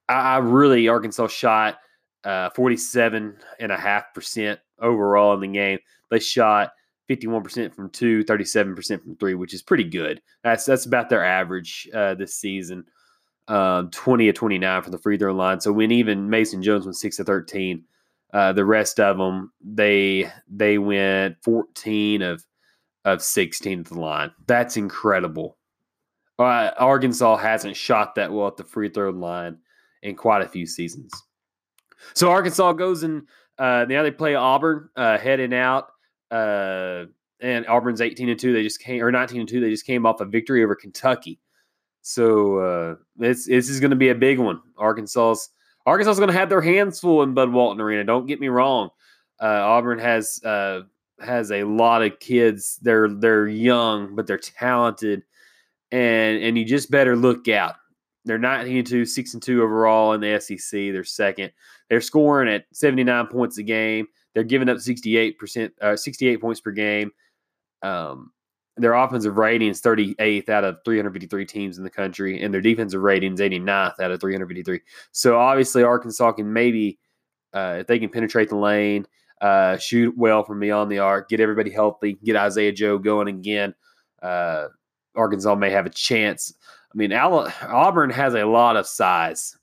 I, 0.08 0.34
I 0.34 0.38
really 0.38 0.86
Arkansas 0.86 1.26
shot 1.26 1.78
uh, 2.22 2.50
47 2.50 3.36
and 3.58 3.72
a 3.72 3.76
half 3.76 4.14
percent 4.14 4.60
overall 4.78 5.34
in 5.34 5.40
the 5.40 5.48
game. 5.48 5.80
They 6.12 6.20
shot 6.20 6.70
51% 7.10 7.74
from 7.74 7.90
two, 7.90 8.22
37% 8.26 9.02
from 9.02 9.16
three, 9.16 9.34
which 9.34 9.54
is 9.54 9.62
pretty 9.62 9.84
good. 9.84 10.22
That's 10.44 10.64
that's 10.64 10.86
about 10.86 11.08
their 11.08 11.24
average 11.24 11.88
uh, 11.92 12.14
this 12.14 12.36
season. 12.36 12.84
Um, 13.48 13.90
20 13.90 14.26
to 14.26 14.32
29 14.32 14.82
from 14.82 14.92
the 14.92 14.98
free 14.98 15.18
throw 15.18 15.34
line. 15.34 15.60
So 15.60 15.72
when 15.72 15.90
even 15.90 16.30
Mason 16.30 16.62
Jones 16.62 16.84
went 16.84 16.94
six 16.94 17.16
to 17.16 17.24
13, 17.24 17.82
uh, 18.32 18.52
the 18.52 18.64
rest 18.64 18.98
of 18.98 19.18
them 19.18 19.52
they 19.60 20.30
they 20.48 20.78
went 20.78 21.36
14 21.42 22.22
of 22.22 22.44
of 23.04 23.22
16 23.22 23.84
to 23.84 23.94
the 23.94 24.00
line. 24.00 24.30
That's 24.46 24.76
incredible. 24.76 25.58
uh, 26.38 26.70
Arkansas 26.78 27.36
hasn't 27.36 27.76
shot 27.76 28.14
that 28.14 28.32
well 28.32 28.46
at 28.46 28.56
the 28.56 28.64
free 28.64 28.88
throw 28.88 29.10
line 29.10 29.58
in 30.02 30.14
quite 30.14 30.42
a 30.42 30.48
few 30.48 30.66
seasons. 30.66 31.12
So 32.14 32.30
Arkansas 32.30 32.72
goes 32.72 33.02
and 33.02 33.22
uh, 33.58 33.86
now 33.88 34.02
they 34.02 34.10
play 34.10 34.34
Auburn 34.34 34.88
uh, 34.96 35.18
heading 35.18 35.54
out, 35.54 35.88
uh, 36.30 37.04
and 37.40 37.66
Auburn's 37.66 38.00
eighteen 38.00 38.28
and 38.28 38.38
two. 38.38 38.52
They 38.52 38.62
just 38.62 38.80
came 38.80 39.02
or 39.02 39.12
nineteen 39.12 39.40
and 39.40 39.48
two. 39.48 39.60
They 39.60 39.70
just 39.70 39.86
came 39.86 40.06
off 40.06 40.20
a 40.20 40.24
victory 40.24 40.64
over 40.64 40.74
Kentucky. 40.74 41.38
So 42.00 42.58
uh, 42.58 42.94
this 43.16 43.46
this 43.46 43.68
is 43.68 43.78
going 43.78 43.90
to 43.90 43.96
be 43.96 44.08
a 44.08 44.14
big 44.14 44.38
one. 44.38 44.60
Arkansas's 44.78 45.50
Arkansas's 45.86 46.18
going 46.18 46.30
to 46.30 46.38
have 46.38 46.48
their 46.48 46.60
hands 46.60 47.00
full 47.00 47.22
in 47.22 47.34
Bud 47.34 47.50
Walton 47.52 47.80
Arena. 47.80 48.04
Don't 48.04 48.26
get 48.26 48.40
me 48.40 48.48
wrong. 48.48 48.90
Uh, 49.40 49.60
Auburn 49.64 49.98
has 49.98 50.40
uh, 50.44 50.82
has 51.20 51.50
a 51.50 51.64
lot 51.64 52.02
of 52.02 52.18
kids. 52.20 52.78
They're 52.82 53.08
they're 53.08 53.48
young, 53.48 54.14
but 54.14 54.26
they're 54.26 54.38
talented, 54.38 55.22
and 55.90 56.42
and 56.42 56.56
you 56.56 56.64
just 56.64 56.90
better 56.90 57.16
look 57.16 57.48
out. 57.48 57.76
They're 58.24 58.38
19 58.38 58.78
and 58.78 58.86
2, 58.86 59.04
6 59.04 59.34
and 59.34 59.42
2 59.42 59.62
overall 59.62 60.12
in 60.12 60.20
the 60.20 60.38
SEC. 60.40 60.70
They're 60.70 61.02
second. 61.02 61.50
They're 61.88 62.00
scoring 62.00 62.48
at 62.48 62.66
79 62.72 63.26
points 63.26 63.58
a 63.58 63.64
game. 63.64 64.06
They're 64.32 64.44
giving 64.44 64.68
up 64.68 64.78
68%, 64.78 65.70
uh, 65.80 65.96
68 65.96 66.40
points 66.40 66.60
per 66.60 66.70
game. 66.70 67.10
Um, 67.82 68.30
their 68.82 68.94
offensive 68.94 69.36
rating 69.36 69.68
is 69.68 69.80
38th 69.80 70.48
out 70.48 70.64
of 70.64 70.76
353 70.84 71.44
teams 71.44 71.78
in 71.78 71.84
the 71.84 71.90
country, 71.90 72.42
and 72.42 72.52
their 72.52 72.60
defensive 72.60 73.02
rating 73.02 73.34
is 73.34 73.40
89th 73.40 74.00
out 74.00 74.10
of 74.10 74.20
353. 74.20 74.80
So 75.12 75.38
obviously, 75.38 75.82
Arkansas 75.82 76.32
can 76.32 76.52
maybe, 76.52 76.98
uh, 77.52 77.78
if 77.80 77.86
they 77.86 77.98
can 77.98 78.08
penetrate 78.08 78.48
the 78.48 78.56
lane, 78.56 79.06
uh, 79.40 79.76
shoot 79.76 80.14
well 80.16 80.44
from 80.44 80.60
beyond 80.60 80.90
the 80.90 81.00
arc, 81.00 81.28
get 81.28 81.40
everybody 81.40 81.70
healthy, 81.70 82.18
get 82.24 82.36
Isaiah 82.36 82.72
Joe 82.72 82.98
going 82.98 83.28
again. 83.28 83.74
Uh, 84.22 84.68
Arkansas 85.16 85.54
may 85.56 85.70
have 85.70 85.86
a 85.86 85.90
chance. 85.90 86.54
I 86.92 86.96
mean, 86.96 87.12
Auburn 87.12 88.10
has 88.10 88.34
a 88.34 88.44
lot 88.44 88.76
of 88.76 88.86
size. 88.86 89.56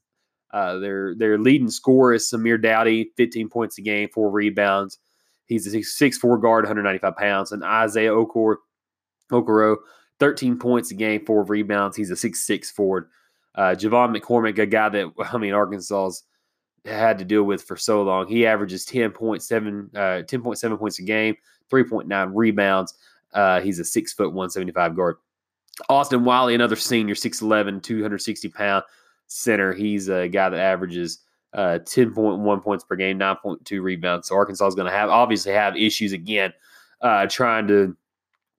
Uh, 0.52 0.80
their 0.80 1.16
their 1.16 1.38
leading 1.38 1.70
scorer 1.70 2.14
is 2.14 2.30
Samir 2.30 2.62
Doughty, 2.62 3.12
15 3.18 3.50
points 3.50 3.78
a 3.78 3.82
game, 3.82 4.10
four 4.14 4.32
rebounds. 4.32 4.98
He's 5.46 5.72
a 5.74 5.78
6'4 5.78 6.42
guard, 6.42 6.66
195 6.66 7.16
pounds. 7.16 7.52
And 7.52 7.64
Isaiah 7.64 8.12
Okor, 8.12 8.58
Okoro, 9.30 9.78
13 10.20 10.58
points 10.58 10.92
a 10.92 10.96
game, 10.96 11.26
four 11.26 11.44
rebounds. 11.44 11.96
He's 11.96 12.12
a 12.12 12.16
6'6 12.16 12.66
forward. 12.68 13.10
Uh, 13.56 13.76
J'Von 13.76 14.16
McCormick, 14.16 14.58
a 14.60 14.66
guy 14.66 14.90
that, 14.90 15.12
I 15.34 15.38
mean, 15.38 15.54
Arkansas's 15.54 16.24
had 16.86 17.18
to 17.20 17.26
deal 17.26 17.44
with 17.44 17.64
for 17.64 17.78
so 17.78 18.04
long. 18.04 18.28
He 18.28 18.46
averages 18.46 18.86
10.7 18.86 19.96
uh, 19.96 20.24
10.7 20.24 20.80
points 20.80 21.00
a 21.00 21.04
game, 21.04 21.36
3.9 21.72 22.32
rebounds. 22.34 22.94
Uh, 23.34 23.62
he's 23.62 23.80
a 23.80 23.86
six 23.86 24.14
foot 24.14 24.30
175 24.30 24.96
guard. 24.96 25.18
Austin 25.88 26.26
Wiley, 26.26 26.56
another 26.56 26.76
senior, 26.76 27.16
6'11, 27.16 27.82
260 27.82 28.50
pound 28.50 28.84
center. 29.28 29.72
He's 29.72 30.10
a 30.10 30.28
guy 30.28 30.50
that 30.50 30.60
averages 30.60 31.20
uh, 31.54 31.80
10.1 31.84 32.64
points 32.64 32.84
per 32.84 32.96
game, 32.96 33.18
9.2 33.18 33.82
rebounds. 33.82 34.28
So 34.28 34.36
Arkansas 34.36 34.68
is 34.68 34.76
going 34.76 34.92
to 34.92 34.98
have 34.98 35.10
obviously 35.10 35.54
have 35.54 35.76
issues 35.78 36.12
again 36.12 36.54
uh, 37.02 37.28
trying 37.28 37.68
to 37.68 37.96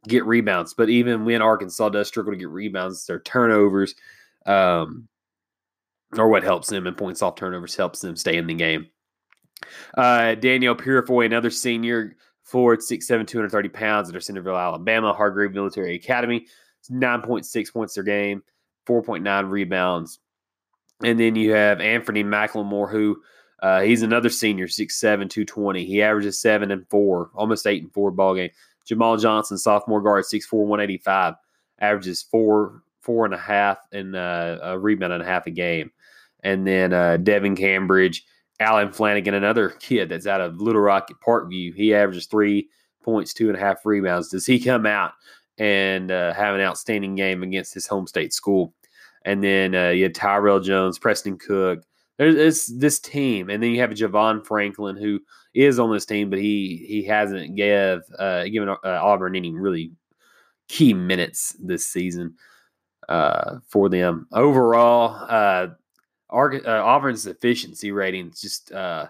get 0.08 0.24
rebounds. 0.24 0.74
But 0.74 0.88
even 0.88 1.24
when 1.24 1.42
Arkansas 1.42 1.90
does 1.90 2.08
struggle 2.08 2.32
to 2.32 2.38
get 2.38 2.48
rebounds, 2.48 3.06
their 3.06 3.20
turnovers 3.20 3.94
um, 4.46 5.08
or 6.16 6.28
what 6.28 6.42
helps 6.42 6.68
them 6.68 6.86
and 6.86 6.96
points 6.96 7.22
off 7.22 7.36
turnovers 7.36 7.76
helps 7.76 8.00
them 8.00 8.16
stay 8.16 8.36
in 8.36 8.46
the 8.46 8.54
game. 8.54 8.88
Uh, 9.96 10.34
Danjel 10.34 10.76
Purifoy, 10.80 11.26
another 11.26 11.50
senior 11.50 12.16
forward, 12.42 12.80
6'7", 12.80 13.26
230 13.26 13.68
pounds 13.68 14.12
at 14.12 14.22
Centerville, 14.22 14.56
Alabama, 14.56 15.12
Hargrave 15.12 15.52
Military 15.52 15.94
Academy. 15.94 16.46
9.6 16.90 17.72
points 17.72 17.96
per 17.96 18.02
game, 18.02 18.42
4.9 18.86 19.50
rebounds. 19.50 20.18
And 21.04 21.18
then 21.18 21.36
you 21.36 21.52
have 21.52 21.80
Anthony 21.80 22.24
McLemore, 22.24 22.90
who 22.90 23.22
uh, 23.62 23.80
he's 23.80 24.02
another 24.02 24.30
senior, 24.30 24.66
6'7", 24.66 25.28
220. 25.28 25.84
He 25.84 26.02
averages 26.02 26.40
7 26.40 26.70
and 26.70 26.88
4, 26.88 27.30
almost 27.34 27.66
8 27.66 27.82
and 27.82 27.92
4 27.92 28.10
ball 28.10 28.34
game. 28.34 28.50
Jamal 28.86 29.16
Johnson, 29.16 29.58
sophomore 29.58 30.00
guard, 30.02 30.24
6'4", 30.24 30.52
185, 30.52 31.34
averages 31.80 32.22
4, 32.22 32.82
four 33.00 33.24
and 33.24 33.34
a 33.34 33.38
half 33.38 33.78
and 33.92 34.14
uh, 34.14 34.58
a 34.62 34.78
rebound 34.78 35.12
and 35.12 35.22
a 35.22 35.26
half 35.26 35.46
a 35.46 35.50
game. 35.50 35.90
And 36.42 36.66
then 36.66 36.92
uh, 36.92 37.18
Devan 37.20 37.56
Cambridge, 37.56 38.24
Allen 38.60 38.88
Flanigan, 38.88 39.34
another 39.34 39.70
kid 39.70 40.08
that's 40.08 40.26
out 40.26 40.40
of 40.40 40.60
Little 40.60 40.80
Rock 40.80 41.08
at 41.10 41.20
Parkview. 41.20 41.74
He 41.74 41.94
averages 41.94 42.26
three 42.26 42.68
points, 43.02 43.34
two 43.34 43.48
and 43.48 43.56
a 43.56 43.60
half 43.60 43.84
rebounds. 43.84 44.28
Does 44.28 44.46
he 44.46 44.60
come 44.60 44.86
out 44.86 45.12
and 45.58 46.10
uh, 46.10 46.32
have 46.34 46.54
an 46.54 46.60
outstanding 46.60 47.14
game 47.14 47.42
against 47.42 47.74
his 47.74 47.86
home 47.86 48.06
state 48.06 48.32
school? 48.32 48.74
And 49.24 49.42
then 49.42 49.74
uh, 49.74 49.90
you 49.90 50.04
had 50.04 50.14
Tyrell 50.14 50.60
Jones, 50.60 50.98
Preston 50.98 51.36
Cook. 51.36 51.82
There's 52.20 52.66
this 52.66 52.98
team, 52.98 53.48
and 53.48 53.62
then 53.62 53.70
you 53.70 53.80
have 53.80 53.90
Javon 53.92 54.44
Franklin, 54.44 54.94
who 54.96 55.20
is 55.54 55.78
on 55.78 55.90
this 55.90 56.04
team, 56.04 56.28
but 56.28 56.38
he 56.38 56.84
he 56.86 57.02
hasn't 57.04 57.56
give 57.56 58.02
uh, 58.18 58.44
given 58.44 58.68
uh, 58.68 58.76
Auburn 58.84 59.36
any 59.36 59.54
really 59.54 59.92
key 60.68 60.92
minutes 60.92 61.56
this 61.58 61.86
season 61.86 62.34
uh, 63.08 63.60
for 63.66 63.88
them. 63.88 64.28
Overall, 64.32 65.16
uh, 65.30 65.68
uh, 66.30 66.82
Auburn's 66.84 67.26
efficiency 67.26 67.90
rating 67.90 68.28
is 68.28 68.40
just 68.42 68.70
uh, 68.70 69.06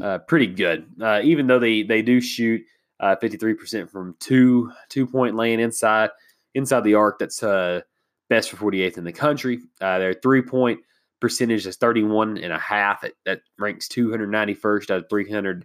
uh, 0.00 0.18
pretty 0.18 0.46
good. 0.46 0.86
Uh, 1.02 1.22
even 1.24 1.48
though 1.48 1.58
they 1.58 1.82
they 1.82 2.02
do 2.02 2.20
shoot 2.20 2.62
uh, 3.00 3.16
53% 3.20 3.90
from 3.90 4.14
two 4.20 4.70
two 4.88 5.08
point 5.08 5.34
land 5.34 5.60
inside 5.60 6.10
inside 6.54 6.84
the 6.84 6.94
arc, 6.94 7.18
that's 7.18 7.42
uh, 7.42 7.80
best 8.28 8.48
for 8.48 8.70
48th 8.70 8.96
in 8.96 9.02
the 9.02 9.12
country. 9.12 9.58
their 9.80 10.14
three 10.14 10.42
point 10.42 10.78
percentage 11.24 11.66
is 11.66 11.76
31 11.76 12.36
and 12.36 12.52
a 12.52 12.58
half. 12.58 13.00
That, 13.00 13.12
that 13.24 13.40
ranks 13.58 13.88
291st 13.88 14.90
out 14.90 15.04
of 15.04 15.08
300 15.08 15.64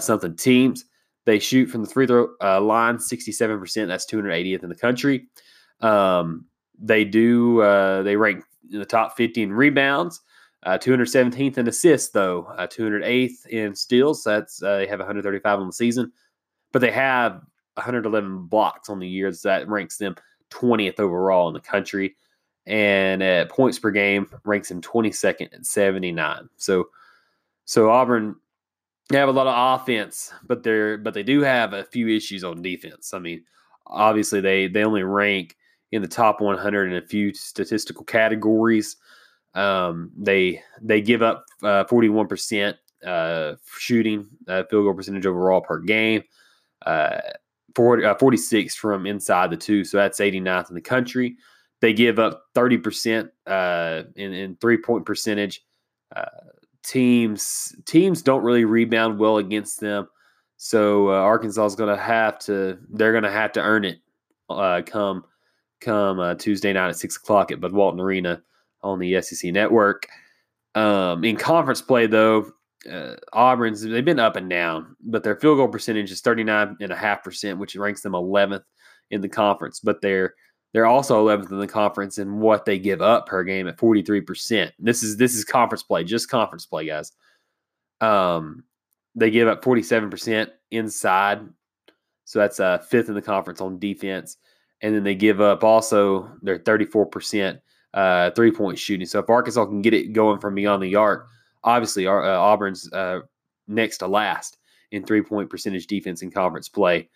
something 0.00 0.36
teams. 0.36 0.84
They 1.24 1.38
shoot 1.38 1.66
from 1.66 1.84
the 1.84 1.90
free 1.90 2.06
throw 2.06 2.28
line 2.40 2.98
67%. 2.98 3.86
That's 3.86 4.06
280th 4.06 4.62
in 4.62 4.68
the 4.68 4.74
country. 4.74 5.28
Um, 5.80 6.46
they 6.78 7.04
do 7.04 7.60
uh, 7.60 8.02
they 8.02 8.16
rank 8.16 8.44
in 8.70 8.78
the 8.78 8.84
top 8.84 9.16
50 9.16 9.42
in 9.42 9.52
rebounds, 9.52 10.20
uh, 10.64 10.78
217th 10.78 11.58
in 11.58 11.68
assists 11.68 12.10
though, 12.10 12.44
uh, 12.56 12.66
208th 12.66 13.46
in 13.46 13.74
steals. 13.74 14.22
So 14.22 14.30
that's 14.30 14.62
uh, 14.62 14.78
they 14.78 14.86
have 14.86 15.00
135 15.00 15.60
on 15.60 15.66
the 15.66 15.72
season, 15.72 16.12
but 16.72 16.80
they 16.80 16.90
have 16.90 17.40
111 17.74 18.46
blocks 18.46 18.88
on 18.88 18.98
the 18.98 19.08
year. 19.08 19.32
So 19.32 19.48
that 19.48 19.68
ranks 19.68 19.96
them 19.96 20.16
20th 20.50 21.00
overall 21.00 21.48
in 21.48 21.54
the 21.54 21.60
country, 21.60 22.16
and 22.68 23.22
at 23.22 23.48
points 23.48 23.78
per 23.78 23.90
game 23.90 24.28
ranks 24.44 24.68
them 24.68 24.80
22nd 24.80 25.52
at 25.54 25.66
79. 25.66 26.48
So 26.56 26.88
so 27.64 27.90
Auburn 27.90 28.36
they 29.08 29.16
have 29.16 29.30
a 29.30 29.32
lot 29.32 29.46
of 29.46 29.80
offense, 29.80 30.32
but 30.46 30.62
they're 30.62 30.98
but 30.98 31.14
they 31.14 31.22
do 31.22 31.40
have 31.40 31.72
a 31.72 31.84
few 31.84 32.08
issues 32.08 32.44
on 32.44 32.62
defense. 32.62 33.14
I 33.14 33.18
mean, 33.18 33.42
obviously 33.86 34.40
they 34.40 34.68
they 34.68 34.84
only 34.84 35.02
rank 35.02 35.56
in 35.90 36.02
the 36.02 36.08
top 36.08 36.42
100 36.42 36.92
in 36.92 37.02
a 37.02 37.06
few 37.06 37.32
statistical 37.32 38.04
categories. 38.04 38.96
Um, 39.54 40.10
they 40.16 40.62
they 40.82 41.00
give 41.00 41.22
up 41.22 41.46
uh, 41.62 41.84
41% 41.84 42.74
uh, 43.06 43.54
shooting 43.78 44.28
uh, 44.46 44.64
field 44.70 44.84
goal 44.84 44.94
percentage 44.94 45.24
overall 45.24 45.62
per 45.62 45.80
game, 45.80 46.22
uh, 46.84 47.20
40, 47.74 48.04
uh, 48.04 48.14
46 48.16 48.74
from 48.76 49.06
inside 49.06 49.50
the 49.50 49.56
two, 49.56 49.84
so 49.84 49.96
that's 49.96 50.20
89th 50.20 50.68
in 50.68 50.74
the 50.74 50.82
country. 50.82 51.36
They 51.80 51.92
give 51.92 52.18
up 52.18 52.44
30% 52.54 53.30
uh, 53.46 54.02
in, 54.16 54.32
in 54.32 54.56
three 54.56 54.78
point 54.78 55.06
percentage. 55.06 55.62
Uh, 56.14 56.24
teams 56.84 57.74
teams 57.84 58.22
don't 58.22 58.42
really 58.42 58.64
rebound 58.64 59.18
well 59.18 59.38
against 59.38 59.80
them, 59.80 60.08
so 60.56 61.10
Arkansas 61.10 61.66
is 61.66 61.74
going 61.76 61.94
to 61.94 62.02
have 62.02 62.38
to 62.40 62.78
they're 62.90 63.12
going 63.12 63.24
to 63.24 63.30
have 63.30 63.52
to 63.52 63.60
earn 63.60 63.84
it 63.84 64.00
come 64.86 65.24
come 65.80 66.18
uh, 66.18 66.34
Tuesday 66.34 66.72
night 66.72 66.88
at 66.88 66.96
six 66.96 67.16
o'clock 67.16 67.52
at 67.52 67.60
Bud 67.60 67.72
Walton 67.72 68.00
Arena 68.00 68.42
on 68.82 68.98
the 68.98 69.20
SEC 69.20 69.52
Network. 69.52 70.06
Um, 70.74 71.24
in 71.24 71.36
conference 71.36 71.82
play, 71.82 72.06
though, 72.06 72.50
uh, 72.90 73.14
Auburn's 73.32 73.82
they've 73.82 74.04
been 74.04 74.20
up 74.20 74.36
and 74.36 74.48
down, 74.48 74.96
but 75.00 75.22
their 75.22 75.36
field 75.36 75.58
goal 75.58 75.68
percentage 75.68 76.10
is 76.10 76.20
thirty 76.20 76.44
nine 76.44 76.76
and 76.80 76.92
a 76.92 76.96
half 76.96 77.22
percent, 77.22 77.58
which 77.58 77.76
ranks 77.76 78.02
them 78.02 78.14
eleventh 78.14 78.64
in 79.10 79.20
the 79.20 79.28
conference. 79.28 79.80
But 79.80 80.00
they're 80.00 80.34
they're 80.72 80.86
also 80.86 81.18
eleventh 81.18 81.50
in 81.50 81.58
the 81.58 81.66
conference 81.66 82.18
in 82.18 82.40
what 82.40 82.64
they 82.64 82.78
give 82.78 83.00
up 83.00 83.26
per 83.26 83.44
game 83.44 83.68
at 83.68 83.78
forty 83.78 84.02
three 84.02 84.20
percent. 84.20 84.72
This 84.78 85.02
is 85.02 85.16
this 85.16 85.34
is 85.34 85.44
conference 85.44 85.82
play, 85.82 86.04
just 86.04 86.30
conference 86.30 86.66
play, 86.66 86.86
guys. 86.86 87.12
Um, 88.00 88.64
they 89.14 89.30
give 89.30 89.48
up 89.48 89.64
forty 89.64 89.82
seven 89.82 90.10
percent 90.10 90.50
inside, 90.70 91.40
so 92.24 92.38
that's 92.38 92.60
uh, 92.60 92.78
fifth 92.78 93.08
in 93.08 93.14
the 93.14 93.22
conference 93.22 93.60
on 93.60 93.78
defense 93.78 94.36
and 94.80 94.94
then 94.94 95.02
they 95.02 95.14
give 95.14 95.40
up 95.40 95.64
also 95.64 96.30
their 96.42 96.58
34% 96.58 97.60
uh, 97.94 98.30
three 98.30 98.52
point 98.52 98.78
shooting. 98.78 99.06
So 99.06 99.18
if 99.18 99.30
Arkansas 99.30 99.66
can 99.66 99.82
get 99.82 99.94
it 99.94 100.12
going 100.12 100.40
from 100.40 100.54
beyond 100.54 100.82
the 100.82 100.94
arc, 100.94 101.28
obviously 101.64 102.06
uh, 102.06 102.12
Auburn's 102.12 102.90
uh, 102.92 103.20
next 103.66 103.98
to 103.98 104.06
last 104.06 104.58
in 104.92 105.04
three 105.04 105.22
point 105.22 105.50
percentage 105.50 105.86
defense 105.86 106.22
in 106.22 106.30
conference 106.30 106.68
play. 106.68 107.08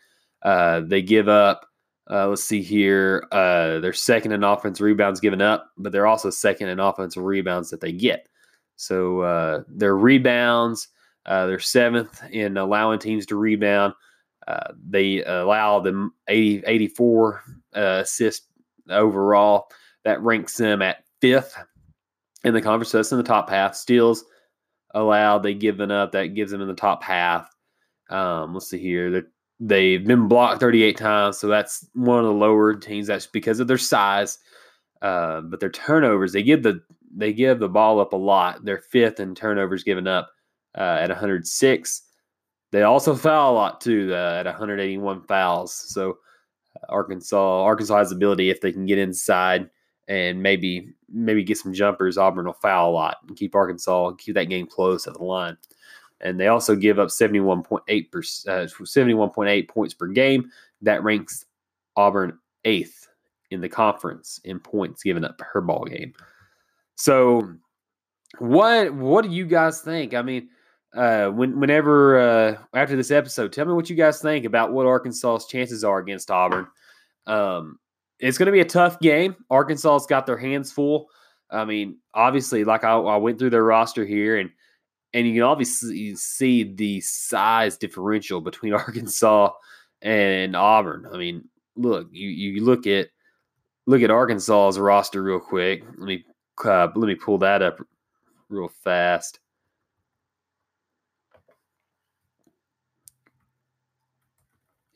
Uh, 0.42 0.80
they 0.80 1.02
give 1.02 1.28
up 1.28 1.66
Uh, 2.10 2.28
let's 2.28 2.44
see 2.44 2.62
here. 2.62 3.26
Uh, 3.32 3.78
they're 3.78 3.92
second 3.92 4.32
in 4.32 4.44
offense 4.44 4.80
rebounds 4.80 5.20
given 5.20 5.40
up, 5.40 5.70
but 5.78 5.92
they're 5.92 6.06
also 6.06 6.30
second 6.30 6.68
in 6.68 6.80
offensive 6.80 7.22
rebounds 7.22 7.70
that 7.70 7.80
they 7.80 7.92
get. 7.92 8.28
So 8.76 9.20
uh, 9.20 9.62
their 9.68 9.96
rebounds, 9.96 10.88
uh, 11.26 11.46
they're 11.46 11.60
seventh 11.60 12.22
in 12.30 12.56
allowing 12.56 12.98
teams 12.98 13.26
to 13.26 13.36
rebound. 13.36 13.94
Uh, 14.48 14.72
they 14.88 15.22
allow 15.24 15.78
them 15.80 16.12
80, 16.26 16.64
84 16.66 17.42
uh, 17.76 17.80
assists 18.02 18.48
overall. 18.90 19.68
That 20.04 20.20
ranks 20.22 20.56
them 20.56 20.82
at 20.82 21.04
fifth 21.20 21.56
in 22.42 22.54
the 22.54 22.60
conference. 22.60 22.90
So 22.90 22.98
that's 22.98 23.12
in 23.12 23.18
the 23.18 23.24
top 23.24 23.48
half. 23.48 23.76
Steals 23.76 24.24
allowed, 24.94 25.44
they 25.44 25.54
given 25.54 25.92
up. 25.92 26.12
That 26.12 26.34
gives 26.34 26.50
them 26.50 26.60
in 26.60 26.68
the 26.68 26.74
top 26.74 27.04
half. 27.04 27.48
Um, 28.10 28.54
let's 28.54 28.68
see 28.68 28.78
here. 28.78 29.10
They're 29.10 29.28
They've 29.60 30.04
been 30.04 30.28
blocked 30.28 30.60
38 30.60 30.96
times, 30.96 31.38
so 31.38 31.46
that's 31.46 31.88
one 31.94 32.18
of 32.18 32.24
the 32.24 32.32
lower 32.32 32.74
teams. 32.74 33.06
That's 33.06 33.26
because 33.26 33.60
of 33.60 33.68
their 33.68 33.78
size. 33.78 34.38
Uh, 35.00 35.40
but 35.42 35.60
their 35.60 35.70
turnovers, 35.70 36.32
they 36.32 36.42
give 36.42 36.62
the 36.62 36.80
they 37.14 37.32
give 37.32 37.58
the 37.58 37.68
ball 37.68 38.00
up 38.00 38.12
a 38.12 38.16
lot. 38.16 38.64
They're 38.64 38.78
fifth 38.78 39.20
in 39.20 39.34
turnovers 39.34 39.84
given 39.84 40.06
up 40.06 40.30
uh, 40.76 40.98
at 41.00 41.10
106. 41.10 42.02
They 42.70 42.82
also 42.82 43.14
foul 43.14 43.52
a 43.52 43.54
lot 43.54 43.80
too 43.80 44.10
uh, 44.12 44.36
at 44.40 44.46
181 44.46 45.22
fouls. 45.22 45.74
So 45.74 46.18
uh, 46.76 46.86
Arkansas 46.88 47.62
Arkansas 47.62 47.98
has 47.98 48.12
ability 48.12 48.50
if 48.50 48.60
they 48.60 48.72
can 48.72 48.86
get 48.86 48.98
inside 48.98 49.68
and 50.08 50.42
maybe 50.42 50.92
maybe 51.12 51.44
get 51.44 51.58
some 51.58 51.74
jumpers. 51.74 52.16
Auburn 52.16 52.46
will 52.46 52.54
foul 52.54 52.90
a 52.90 52.92
lot 52.92 53.18
and 53.28 53.36
keep 53.36 53.54
Arkansas 53.54 54.12
keep 54.12 54.34
that 54.34 54.48
game 54.48 54.66
close 54.66 55.06
at 55.06 55.14
the 55.14 55.24
line 55.24 55.56
and 56.22 56.38
they 56.38 56.48
also 56.48 56.76
give 56.76 56.98
up 56.98 57.08
71.8 57.08 57.80
uh, 58.48 58.66
71.8 58.66 59.68
points 59.68 59.94
per 59.94 60.06
game. 60.06 60.50
That 60.80 61.02
ranks 61.02 61.44
Auburn 61.96 62.38
eighth 62.64 63.08
in 63.50 63.60
the 63.60 63.68
conference 63.68 64.40
in 64.44 64.58
points 64.58 65.02
given 65.02 65.24
up 65.24 65.38
per 65.38 65.60
ball 65.60 65.84
game. 65.84 66.14
So, 66.96 67.54
what 68.38 68.94
what 68.94 69.24
do 69.24 69.30
you 69.30 69.46
guys 69.46 69.80
think? 69.80 70.14
I 70.14 70.22
mean, 70.22 70.48
uh, 70.94 71.26
when 71.28 71.60
whenever 71.60 72.18
uh, 72.18 72.56
after 72.74 72.96
this 72.96 73.10
episode, 73.10 73.52
tell 73.52 73.66
me 73.66 73.72
what 73.72 73.90
you 73.90 73.96
guys 73.96 74.20
think 74.20 74.44
about 74.44 74.72
what 74.72 74.86
Arkansas's 74.86 75.46
chances 75.46 75.84
are 75.84 75.98
against 75.98 76.30
Auburn. 76.30 76.66
Um, 77.26 77.78
it's 78.18 78.38
going 78.38 78.46
to 78.46 78.52
be 78.52 78.60
a 78.60 78.64
tough 78.64 79.00
game. 79.00 79.36
Arkansas's 79.50 80.06
got 80.06 80.26
their 80.26 80.36
hands 80.36 80.70
full. 80.70 81.08
I 81.50 81.64
mean, 81.64 81.98
obviously, 82.14 82.64
like 82.64 82.84
I, 82.84 82.92
I 82.92 83.16
went 83.16 83.38
through 83.38 83.50
their 83.50 83.64
roster 83.64 84.06
here, 84.06 84.38
and 84.38 84.50
and 85.14 85.26
you 85.26 85.34
can 85.34 85.42
obviously 85.42 86.14
see 86.14 86.64
the 86.64 87.00
size 87.00 87.76
differential 87.76 88.40
between 88.40 88.72
Arkansas 88.74 89.50
and 90.00 90.56
Auburn. 90.56 91.06
I 91.12 91.16
mean, 91.16 91.48
look, 91.76 92.08
you 92.10 92.28
you 92.28 92.64
look 92.64 92.86
at 92.86 93.08
look 93.86 94.02
at 94.02 94.10
Arkansas's 94.10 94.78
roster 94.78 95.22
real 95.22 95.40
quick. 95.40 95.84
Let 95.98 96.06
me 96.06 96.24
uh, 96.64 96.88
let 96.94 97.06
me 97.06 97.14
pull 97.14 97.38
that 97.38 97.62
up 97.62 97.78
real 98.48 98.68
fast. 98.68 99.40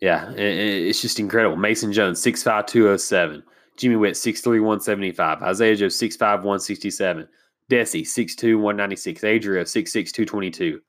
Yeah, 0.01 0.31
it's 0.33 1.01
just 1.01 1.19
incredible. 1.19 1.57
Mason 1.57 1.91
Jones, 1.91 2.21
6'5", 2.21 2.67
207. 2.67 3.43
Jimmy 3.79 3.97
Whitt, 3.97 4.13
6'3", 4.13 4.45
175. 4.45 5.43
Isaiah 5.43 5.75
Joe, 5.75 5.87
6'5", 5.87 6.21
167. 6.21 7.27
Desi, 7.71 8.03
6'2, 8.03 8.61
196. 8.61 9.23
Adrio, 9.23 9.63
6'6, 9.63 10.13
222. 10.13 10.81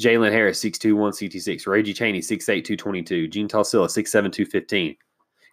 Jalen 0.00 0.30
Harris, 0.30 0.62
6'2, 0.62 0.92
166. 0.92 1.66
Reggie 1.66 1.94
Chaney, 1.94 2.20
6'8, 2.20 2.64
222. 2.64 3.28
Jeantal 3.28 3.64
Cylla, 3.64 3.88
6'7, 3.88 4.32
215. 4.32 4.96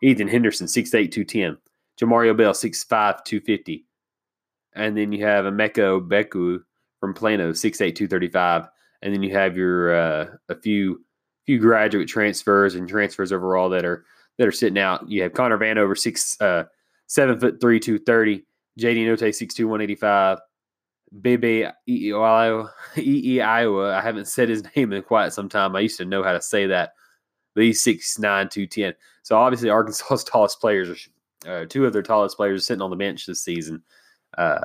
Ethan 0.02 0.28
Henderson, 0.28 0.68
6'8, 0.68 1.12
210. 1.12 1.58
Jamario 2.00 2.36
Bell, 2.36 2.54
6'5, 2.54 3.24
250. 3.24 3.86
And 4.76 4.98
then 4.98 5.12
you 5.12 5.26
have 5.26 5.46
Emeka 5.46 6.06
Beku 6.08 6.60
from 7.00 7.14
Plano, 7.14 7.52
6'8, 7.52 7.96
235. 7.96 8.68
And 9.02 9.14
then 9.14 9.24
you 9.24 9.34
have 9.34 9.56
your 9.56 9.96
uh, 9.96 10.28
a 10.50 10.56
few 10.56 11.04
few 11.46 11.60
graduate 11.60 12.08
transfers 12.08 12.76
and 12.76 12.88
transfers 12.88 13.34
overall 13.34 13.70
that 13.70 13.84
are 13.86 14.06
that 14.38 14.48
are 14.48 14.52
sitting 14.52 14.80
out. 14.80 15.10
You 15.10 15.24
have 15.24 15.34
Connor 15.34 15.58
Vanover, 15.58 15.98
six 15.98 16.40
uh, 16.42 16.64
seven 17.08 17.38
foot 17.38 17.60
three, 17.60 17.80
two 17.80 18.00
thirty. 18.00 18.46
JD 18.80 19.06
Notae 19.06 19.30
6'2", 19.30 19.66
185. 19.66 20.40
Bebe 21.22 21.68
EE 21.88 22.12
Iowa. 23.42 23.94
I 23.96 24.02
haven't 24.02 24.28
said 24.28 24.50
his 24.50 24.64
name 24.76 24.94
in 24.94 25.04
quite 25.04 25.34
some 25.34 25.50
time. 25.50 25.76
I 25.76 25.82
used 25.82 25.98
to 25.98 26.06
know 26.06 26.24
how 26.24 26.34
to 26.34 26.42
say 26.42 26.68
that. 26.68 26.94
But 27.56 27.66
he's 27.66 27.84
6'9", 27.84 28.18
210. 28.20 28.94
So 29.22 29.38
obviously 29.38 29.70
Arkansas's 29.70 30.24
tallest 30.24 30.60
players 30.60 30.90
are 30.90 30.98
uh, 31.50 31.66
two 31.68 31.86
of 31.86 31.94
their 31.94 32.02
tallest 32.02 32.38
players 32.38 32.62
are 32.62 32.64
sitting 32.64 32.82
on 32.82 32.90
the 32.90 32.96
bench 32.96 33.26
this 33.26 33.44
season 33.44 33.84
uh, 34.38 34.60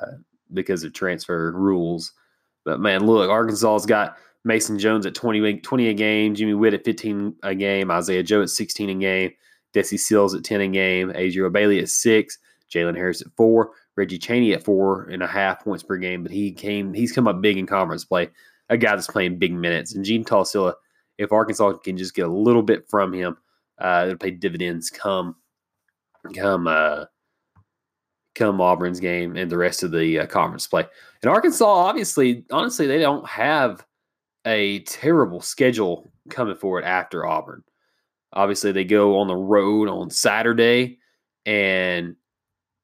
because 0.54 0.84
of 0.84 0.92
transfer 0.92 1.52
rules. 1.52 2.12
But 2.64 2.80
man, 2.80 3.04
look, 3.04 3.28
Arkansas's 3.30 3.84
got 3.84 4.16
Mason 4.44 4.78
Jones 4.78 5.04
at 5.04 5.14
20, 5.14 5.60
20 5.60 5.88
a 5.88 5.94
game, 5.94 6.34
Jimmy 6.34 6.54
Whitt 6.54 6.74
at 6.74 6.84
15 6.84 7.34
a 7.42 7.54
game, 7.54 7.90
Isaiah 7.90 8.22
Joe 8.22 8.42
at 8.42 8.50
16 8.50 8.90
a 8.90 8.94
game, 8.94 9.32
Desi 9.74 9.98
Sills 9.98 10.34
at 10.34 10.44
10 10.44 10.60
a 10.60 10.68
game, 10.68 11.10
Adrio 11.10 11.52
Bailey 11.52 11.80
at 11.80 11.88
six, 11.88 12.38
Jalen 12.72 12.96
Harris 12.96 13.20
at 13.20 13.32
four, 13.36 13.72
Reggie 13.98 14.16
Chaney 14.16 14.52
at 14.52 14.62
four 14.62 15.08
and 15.10 15.24
a 15.24 15.26
half 15.26 15.64
points 15.64 15.82
per 15.82 15.96
game, 15.96 16.22
but 16.22 16.30
he 16.30 16.52
came 16.52 16.94
he's 16.94 17.12
come 17.12 17.26
up 17.26 17.42
big 17.42 17.58
in 17.58 17.66
conference 17.66 18.04
play. 18.04 18.30
A 18.70 18.76
guy 18.76 18.94
that's 18.94 19.08
playing 19.08 19.38
big 19.38 19.52
minutes. 19.52 19.94
And 19.94 20.04
Jeantal 20.04 20.46
Cylla, 20.46 20.74
if 21.18 21.32
Arkansas 21.32 21.72
can 21.78 21.96
just 21.96 22.14
get 22.14 22.26
a 22.26 22.32
little 22.32 22.62
bit 22.62 22.88
from 22.88 23.12
him, 23.12 23.36
uh, 23.78 24.04
it'll 24.06 24.18
pay 24.18 24.30
dividends 24.30 24.88
come 24.88 25.34
come 26.32 26.68
uh, 26.68 27.06
come 28.36 28.60
Auburn's 28.60 29.00
game 29.00 29.36
and 29.36 29.50
the 29.50 29.58
rest 29.58 29.82
of 29.82 29.90
the 29.90 30.20
uh, 30.20 30.26
conference 30.26 30.68
play. 30.68 30.86
And 31.22 31.30
Arkansas, 31.30 31.66
obviously, 31.66 32.44
honestly, 32.52 32.86
they 32.86 33.00
don't 33.00 33.26
have 33.26 33.84
a 34.46 34.78
terrible 34.80 35.40
schedule 35.40 36.12
coming 36.30 36.54
forward 36.54 36.84
after 36.84 37.26
Auburn. 37.26 37.64
Obviously, 38.32 38.70
they 38.70 38.84
go 38.84 39.18
on 39.18 39.26
the 39.26 39.34
road 39.34 39.88
on 39.88 40.08
Saturday, 40.10 40.98
and 41.46 42.14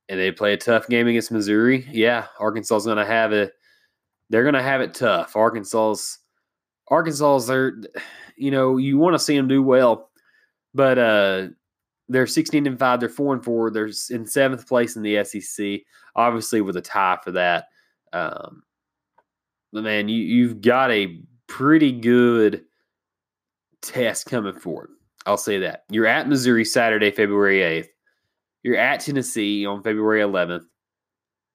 and 0.09 0.19
they 0.19 0.31
play 0.31 0.53
a 0.53 0.59
tough 0.59 0.87
game 0.89 1.07
against 1.07 1.33
Missouri, 1.33 1.87
yeah, 1.91 2.27
Arkansas 2.39 2.77
is 2.77 2.85
going 2.85 2.99
to 2.99 3.07
have 3.07 3.33
it. 3.33 3.53
They're 4.31 4.43
going 4.43 4.55
to 4.55 4.63
have 4.63 4.81
it 4.81 4.95
tough. 4.95 5.37
Arkansas's 5.37 6.19
Arkansas's 6.89 7.47
they're 7.47 7.81
you 8.37 8.51
know 8.51 8.77
you 8.77 8.99
want 8.99 9.15
to 9.15 9.19
see 9.19 9.37
them 9.37 9.49
do 9.49 9.63
well, 9.63 10.11
but 10.75 10.99
uh, 10.99 11.49
they're 12.09 12.27
16 12.27 12.67
and 12.67 12.79
five. 12.79 13.01
They're 13.01 13.09
four 13.09 13.35
and 13.35 13.45
four. 13.45 13.71
They're 13.71 13.91
in 14.11 14.27
seventh 14.27 14.67
place 14.67 14.97
in 14.97 15.03
the 15.03 15.25
SEC. 15.25 15.81
Obviously, 16.17 16.61
with 16.61 16.77
a 16.77 16.83
tie 16.83 17.19
for 17.23 17.33
that. 17.33 17.69
Um, 18.13 18.63
man, 19.73 20.09
you 20.09 20.23
you've 20.23 20.61
got 20.61 20.91
a 20.91 21.21
pretty 21.47 21.93
good 21.93 22.65
test 23.83 24.27
coming 24.27 24.55
forward. 24.55 24.91
I'll 25.27 25.37
say 25.37 25.59
that. 25.61 25.85
You're 25.91 26.07
at 26.07 26.29
Missouri 26.29 26.65
Saturday, 26.65 27.11
February 27.11 27.59
8th. 27.59 27.89
You're 28.65 28.77
at 28.77 29.01
Tennessee 29.01 29.67
on 29.67 29.83
February 29.83 30.23
11th, 30.23 30.65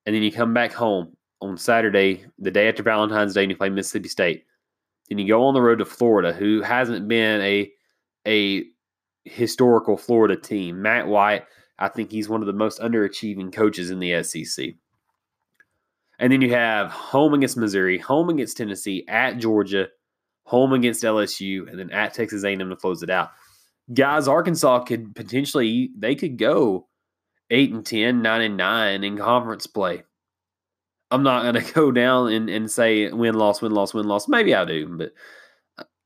and 0.05 0.15
then 0.15 0.21
you 0.21 0.31
come 0.31 0.53
back 0.53 0.71
home 0.71 1.17
on 1.41 1.57
Saturday, 1.57 2.23
the 2.37 2.51
day 2.51 2.69
after 2.69 2.83
Valentine's 2.83 3.33
Day, 3.33 3.43
and 3.43 3.51
you 3.51 3.57
play 3.57 3.69
Mississippi 3.69 4.09
State. 4.09 4.45
Then 5.09 5.17
you 5.17 5.27
go 5.27 5.43
on 5.43 5.55
the 5.55 5.61
road 5.61 5.79
to 5.79 5.85
Florida, 5.85 6.31
who 6.31 6.61
hasn't 6.61 7.07
been 7.07 7.41
a 7.41 7.71
a 8.27 8.65
historical 9.25 9.97
Florida 9.97 10.35
team. 10.35 10.81
Matt 10.81 11.07
White, 11.07 11.45
I 11.79 11.87
think 11.87 12.11
he's 12.11 12.29
one 12.29 12.41
of 12.41 12.47
the 12.47 12.53
most 12.53 12.79
underachieving 12.79 13.51
coaches 13.51 13.89
in 13.89 13.99
the 13.99 14.21
SEC. 14.23 14.75
And 16.19 16.31
then 16.31 16.41
you 16.41 16.53
have 16.53 16.91
home 16.91 17.33
against 17.33 17.57
Missouri, 17.57 17.97
home 17.97 18.29
against 18.29 18.57
Tennessee, 18.57 19.05
at 19.07 19.37
Georgia, 19.37 19.87
home 20.43 20.73
against 20.73 21.03
LSU, 21.03 21.67
and 21.69 21.79
then 21.79 21.89
at 21.91 22.13
Texas 22.13 22.43
A&M 22.43 22.69
to 22.69 22.75
close 22.75 23.01
it 23.01 23.09
out. 23.09 23.31
Guys, 23.93 24.27
Arkansas 24.27 24.83
could 24.83 25.15
potentially 25.15 25.89
they 25.97 26.13
could 26.13 26.37
go 26.37 26.88
eight 27.49 27.71
and 27.71 27.85
10, 27.85 28.21
9 28.21 28.41
and 28.41 28.57
9 28.57 29.03
in 29.03 29.17
conference 29.17 29.67
play. 29.67 30.03
I'm 31.11 31.23
not 31.23 31.43
going 31.43 31.55
to 31.65 31.73
go 31.73 31.91
down 31.91 32.31
and, 32.31 32.49
and 32.49 32.69
say 32.69 33.11
win, 33.11 33.35
loss, 33.35 33.61
win, 33.61 33.71
loss, 33.71 33.93
win, 33.93 34.07
loss. 34.07 34.27
Maybe 34.27 34.53
I 34.53 34.65
do, 34.65 34.87
but 34.97 35.13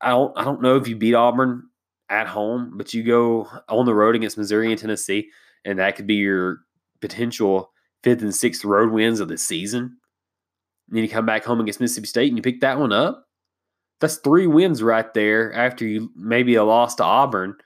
I 0.00 0.10
don't, 0.10 0.36
I 0.36 0.44
don't 0.44 0.62
know 0.62 0.76
if 0.76 0.88
you 0.88 0.96
beat 0.96 1.14
Auburn 1.14 1.64
at 2.08 2.26
home, 2.26 2.72
but 2.76 2.92
you 2.94 3.02
go 3.02 3.48
on 3.68 3.86
the 3.86 3.94
road 3.94 4.14
against 4.14 4.38
Missouri 4.38 4.70
and 4.70 4.80
Tennessee, 4.80 5.30
and 5.64 5.78
that 5.78 5.96
could 5.96 6.06
be 6.06 6.16
your 6.16 6.60
potential 7.00 7.70
fifth 8.02 8.22
and 8.22 8.34
sixth 8.34 8.64
road 8.64 8.92
wins 8.92 9.20
of 9.20 9.28
the 9.28 9.38
season. 9.38 9.96
Then 10.88 11.02
you 11.02 11.08
come 11.08 11.26
back 11.26 11.44
home 11.44 11.60
against 11.60 11.80
Mississippi 11.80 12.06
State 12.06 12.28
and 12.28 12.36
you 12.36 12.42
pick 12.42 12.60
that 12.60 12.78
one 12.78 12.92
up. 12.92 13.26
That's 14.00 14.16
three 14.16 14.46
wins 14.46 14.82
right 14.82 15.12
there 15.14 15.52
after 15.54 15.86
you 15.86 16.10
maybe 16.14 16.56
a 16.56 16.64
loss 16.64 16.94
to 16.96 17.04
Auburn 17.04 17.56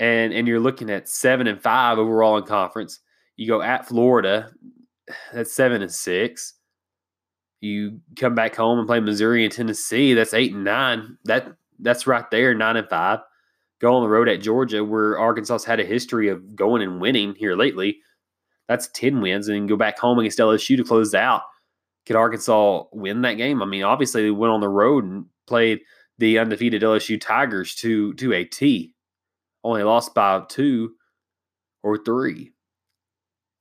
and 0.00 0.32
and 0.32 0.46
you're 0.46 0.60
looking 0.60 0.90
at 0.90 1.08
seven 1.08 1.46
and 1.46 1.60
five 1.60 1.98
overall 1.98 2.36
in 2.38 2.44
conference. 2.44 3.00
You 3.36 3.46
go 3.46 3.62
at 3.62 3.86
Florida, 3.86 4.50
that's 5.32 5.52
seven 5.52 5.82
and 5.82 5.92
six. 5.92 6.54
You 7.60 8.00
come 8.16 8.34
back 8.34 8.54
home 8.54 8.78
and 8.78 8.86
play 8.86 9.00
Missouri 9.00 9.44
and 9.44 9.52
Tennessee, 9.52 10.14
that's 10.14 10.34
eight 10.34 10.54
and 10.54 10.64
nine. 10.64 11.18
That 11.24 11.54
that's 11.80 12.06
right 12.06 12.28
there, 12.30 12.54
nine 12.54 12.76
and 12.76 12.88
five. 12.88 13.20
go 13.80 13.94
on 13.94 14.02
the 14.02 14.08
road 14.08 14.28
at 14.28 14.42
Georgia, 14.42 14.84
where 14.84 15.18
Arkansas's 15.18 15.64
had 15.64 15.80
a 15.80 15.84
history 15.84 16.28
of 16.28 16.56
going 16.56 16.82
and 16.82 17.00
winning 17.00 17.34
here 17.34 17.56
lately. 17.56 18.00
That's 18.68 18.88
10 18.88 19.20
wins, 19.22 19.48
and 19.48 19.68
go 19.68 19.76
back 19.76 19.98
home 19.98 20.18
against 20.18 20.38
LSU 20.38 20.76
to 20.76 20.84
close 20.84 21.14
out. 21.14 21.42
Could 22.06 22.16
Arkansas 22.16 22.84
win 22.92 23.22
that 23.22 23.34
game? 23.34 23.62
I 23.62 23.66
mean, 23.66 23.82
obviously 23.82 24.22
they 24.22 24.30
went 24.30 24.52
on 24.52 24.60
the 24.60 24.68
road 24.68 25.04
and 25.04 25.24
played 25.46 25.80
the 26.18 26.38
undefeated 26.38 26.82
LSU 26.82 27.20
Tigers 27.20 27.74
to 27.76 28.12
to 28.14 28.32
a 28.34 28.44
T. 28.44 28.94
Only 29.64 29.82
lost 29.82 30.14
by 30.14 30.42
two 30.48 30.92
or 31.82 31.98
three. 31.98 32.52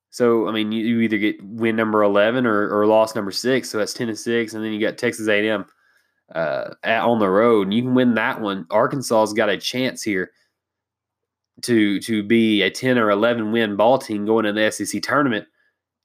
So 0.09 0.47
I 0.47 0.51
mean, 0.51 0.71
you, 0.71 0.85
you 0.85 0.99
either 1.01 1.17
get 1.17 1.43
win 1.43 1.75
number 1.75 2.03
eleven 2.03 2.45
or, 2.45 2.69
or 2.69 2.87
loss 2.87 3.15
number 3.15 3.31
six. 3.31 3.69
So 3.69 3.77
that's 3.77 3.93
ten 3.93 4.09
and 4.09 4.17
six, 4.17 4.53
and 4.53 4.63
then 4.63 4.71
you 4.71 4.79
got 4.79 4.97
Texas 4.97 5.27
A 5.27 5.39
and 5.39 5.47
M 5.47 5.65
uh, 6.33 6.73
at, 6.83 7.03
on 7.03 7.19
the 7.19 7.29
road, 7.29 7.67
and 7.67 7.73
you 7.73 7.83
can 7.83 7.93
win 7.93 8.15
that 8.15 8.41
one. 8.41 8.65
Arkansas's 8.71 9.33
got 9.33 9.49
a 9.49 9.57
chance 9.57 10.01
here 10.01 10.31
to 11.63 11.99
to 12.01 12.23
be 12.23 12.61
a 12.61 12.69
ten 12.69 12.97
or 12.97 13.11
eleven 13.11 13.51
win 13.51 13.75
ball 13.75 13.97
team 13.97 14.25
going 14.25 14.45
to 14.45 14.53
the 14.53 14.71
SEC 14.71 15.01
tournament, 15.01 15.47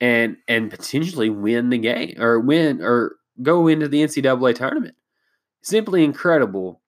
and 0.00 0.36
and 0.48 0.70
potentially 0.70 1.30
win 1.30 1.70
the 1.70 1.78
game 1.78 2.14
or 2.20 2.40
win 2.40 2.82
or 2.82 3.16
go 3.42 3.66
into 3.68 3.88
the 3.88 4.02
NCAA 4.02 4.54
tournament. 4.54 4.94
Simply 5.62 6.04
incredible, 6.04 6.82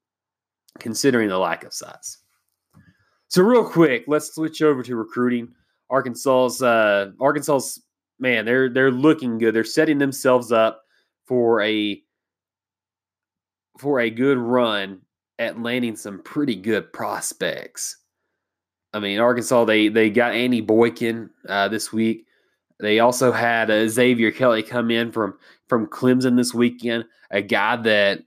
considering 0.79 1.29
the 1.29 1.39
lack 1.39 1.65
of 1.65 1.73
size. 1.73 2.19
So 3.35 3.43
real 3.43 3.65
quick, 3.65 4.05
let's 4.07 4.33
switch 4.33 4.63
over 4.63 4.81
to 4.85 4.95
recruiting. 4.95 5.49
Arkansas's 5.91 6.63
uh, 6.63 7.11
Arkansas's 7.21 7.83
man, 8.21 8.45
they're 8.45 8.69
they're 8.69 8.93
looking 8.93 9.39
good. 9.39 9.53
They're 9.57 9.65
setting 9.65 9.99
themselves 9.99 10.53
up 10.53 10.85
for 11.27 11.61
a 11.61 12.01
for 13.77 13.99
a 13.99 14.09
good 14.09 14.39
run 14.39 15.01
at 15.41 15.61
landing 15.61 15.97
some 15.97 16.23
pretty 16.23 16.55
good 16.55 16.93
prospects. 16.93 17.97
I 18.93 19.01
mean, 19.01 19.19
Arkansas 19.19 19.65
they 19.65 19.89
they 19.89 20.11
got 20.11 20.33
Andy 20.33 20.61
Boykin 20.61 21.29
uh, 21.49 21.67
this 21.67 21.93
week. 21.93 22.27
They 22.79 23.01
also 23.01 23.33
had 23.33 23.69
uh, 23.69 23.89
Xavier 23.89 24.31
Kelly 24.31 24.63
come 24.63 24.93
in 24.93 25.11
from 25.11 25.37
from 25.69 25.89
Clemson 25.89 26.37
this 26.37 26.55
weekend, 26.55 27.05
a 27.33 27.43
guy 27.43 27.75
that 27.75 28.21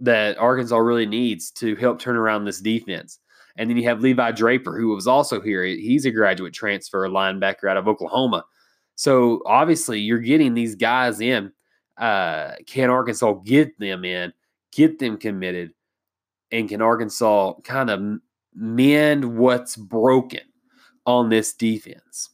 that 0.00 0.36
Arkansas 0.36 0.78
really 0.78 1.06
needs 1.06 1.52
to 1.52 1.76
help 1.76 2.00
turn 2.00 2.16
around 2.16 2.44
this 2.44 2.60
defense. 2.60 3.20
And 3.58 3.68
then 3.68 3.76
you 3.76 3.84
have 3.84 4.00
Levi 4.00 4.30
Draper, 4.30 4.78
who 4.78 4.88
was 4.94 5.08
also 5.08 5.40
here. 5.40 5.64
He's 5.64 6.06
a 6.06 6.12
graduate 6.12 6.54
transfer 6.54 7.08
linebacker 7.08 7.68
out 7.68 7.76
of 7.76 7.88
Oklahoma. 7.88 8.44
So 8.94 9.42
obviously, 9.44 10.00
you're 10.00 10.20
getting 10.20 10.54
these 10.54 10.76
guys 10.76 11.20
in. 11.20 11.52
Uh, 11.98 12.52
can 12.66 12.88
Arkansas 12.88 13.32
get 13.44 13.76
them 13.80 14.04
in, 14.04 14.32
get 14.70 15.00
them 15.00 15.18
committed, 15.18 15.72
and 16.52 16.68
can 16.68 16.80
Arkansas 16.80 17.54
kind 17.64 17.90
of 17.90 18.20
mend 18.54 19.36
what's 19.36 19.74
broken 19.74 20.42
on 21.04 21.28
this 21.28 21.52
defense? 21.52 22.30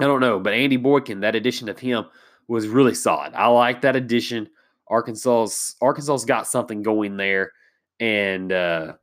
I 0.00 0.04
don't 0.04 0.20
know, 0.20 0.38
but 0.38 0.52
Andy 0.52 0.76
Boykin, 0.76 1.20
that 1.20 1.34
addition 1.34 1.70
of 1.70 1.78
him 1.78 2.04
was 2.46 2.68
really 2.68 2.94
solid. 2.94 3.32
I 3.34 3.46
like 3.46 3.80
that 3.80 3.96
addition. 3.96 4.50
Arkansas's 4.88 5.76
Arkansas's 5.80 6.26
got 6.26 6.46
something 6.46 6.82
going 6.82 7.16
there, 7.16 7.52
and 8.00 8.52
uh, 8.52 8.94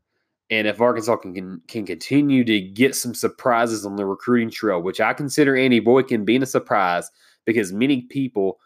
and 0.49 0.67
if 0.67 0.81
Arkansas 0.81 1.17
can, 1.17 1.33
can, 1.33 1.61
can 1.67 1.85
continue 1.85 2.43
to 2.43 2.59
get 2.59 2.95
some 2.95 3.13
surprises 3.13 3.85
on 3.85 3.95
the 3.95 4.05
recruiting 4.05 4.49
trail, 4.49 4.81
which 4.81 4.99
I 4.99 5.13
consider 5.13 5.55
Andy 5.55 5.79
Boykin 5.79 6.25
being 6.25 6.41
a 6.41 6.47
surprise 6.47 7.09
because 7.45 7.71
many 7.71 8.01
people, 8.03 8.59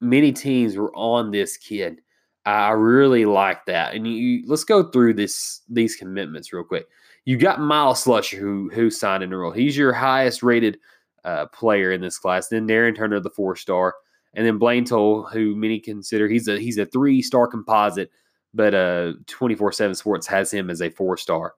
many 0.00 0.32
teams 0.32 0.76
were 0.76 0.94
on 0.94 1.30
this 1.30 1.56
kid. 1.56 2.00
I 2.46 2.70
really 2.70 3.26
like 3.26 3.66
that. 3.66 3.94
And 3.94 4.06
you, 4.06 4.44
let's 4.46 4.64
go 4.64 4.90
through 4.90 5.14
this 5.14 5.60
these 5.68 5.94
commitments 5.94 6.52
real 6.52 6.64
quick. 6.64 6.86
You 7.26 7.36
got 7.36 7.60
Myles 7.60 8.04
Slusher 8.04 8.38
who 8.38 8.70
who 8.72 8.88
signed 8.88 9.22
in 9.22 9.30
the 9.30 9.36
role. 9.36 9.52
He's 9.52 9.76
your 9.76 9.92
highest 9.92 10.42
rated 10.42 10.78
uh, 11.24 11.46
player 11.46 11.92
in 11.92 12.00
this 12.00 12.18
class. 12.18 12.48
Then 12.48 12.66
Darren 12.66 12.96
Turner, 12.96 13.20
the 13.20 13.28
four 13.28 13.56
star, 13.56 13.94
and 14.32 14.46
then 14.46 14.58
Blayne 14.58 14.86
Toll, 14.86 15.24
who 15.24 15.54
many 15.54 15.78
consider 15.78 16.28
he's 16.28 16.48
a 16.48 16.58
he's 16.58 16.78
a 16.78 16.86
three 16.86 17.20
star 17.20 17.46
composite 17.46 18.10
but 18.54 18.74
uh 18.74 19.12
24/7 19.26 19.96
Sports 19.96 20.26
has 20.26 20.50
him 20.52 20.70
as 20.70 20.82
a 20.82 20.90
four 20.90 21.16
star. 21.16 21.54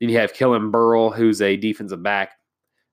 Then 0.00 0.10
you 0.10 0.18
have 0.18 0.34
Kelin 0.34 0.70
Burrle, 0.70 1.14
who's 1.14 1.40
a 1.40 1.56
defensive 1.56 2.02
back 2.02 2.32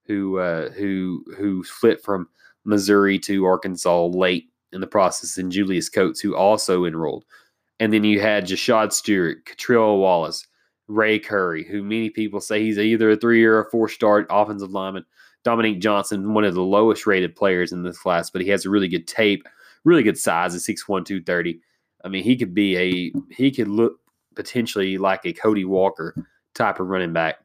who 0.05 0.37
uh, 0.37 0.69
who 0.71 1.23
who 1.37 1.63
flipped 1.63 2.03
from 2.03 2.27
Missouri 2.65 3.19
to 3.19 3.45
Arkansas 3.45 4.05
late 4.07 4.49
in 4.71 4.81
the 4.81 4.87
process, 4.87 5.37
and 5.37 5.51
Julius 5.51 5.89
Coates, 5.89 6.19
who 6.19 6.35
also 6.35 6.85
enrolled. 6.85 7.25
And 7.79 7.91
then 7.91 8.03
you 8.03 8.19
had 8.19 8.45
Jashad 8.45 8.93
Stewart, 8.93 9.45
Catrell 9.45 9.97
Wallace, 9.99 10.45
Ray 10.87 11.19
Curry, 11.19 11.63
who 11.65 11.83
many 11.83 12.09
people 12.09 12.39
say 12.39 12.61
he's 12.61 12.77
either 12.77 13.11
a 13.11 13.17
three 13.17 13.43
or 13.43 13.59
a 13.59 13.69
four 13.69 13.89
star 13.89 14.25
offensive 14.29 14.71
lineman. 14.71 15.05
Dominique 15.43 15.81
Johnson, 15.81 16.33
one 16.33 16.45
of 16.45 16.53
the 16.53 16.61
lowest 16.61 17.05
rated 17.05 17.35
players 17.35 17.73
in 17.73 17.83
this 17.83 17.99
class, 17.99 18.29
but 18.29 18.41
he 18.41 18.47
has 18.47 18.65
a 18.65 18.69
really 18.69 18.87
good 18.87 19.07
tape, 19.07 19.45
really 19.83 20.03
good 20.03 20.17
size 20.17 20.55
at 20.55 20.61
6'1, 20.61 21.05
230. 21.05 21.59
I 22.03 22.09
mean, 22.09 22.23
he 22.23 22.35
could 22.35 22.53
be 22.53 22.77
a 22.77 23.13
he 23.33 23.51
could 23.51 23.67
look 23.67 23.99
potentially 24.35 24.97
like 24.97 25.21
a 25.25 25.33
Cody 25.33 25.65
Walker 25.65 26.15
type 26.53 26.79
of 26.79 26.87
running 26.87 27.13
back. 27.13 27.37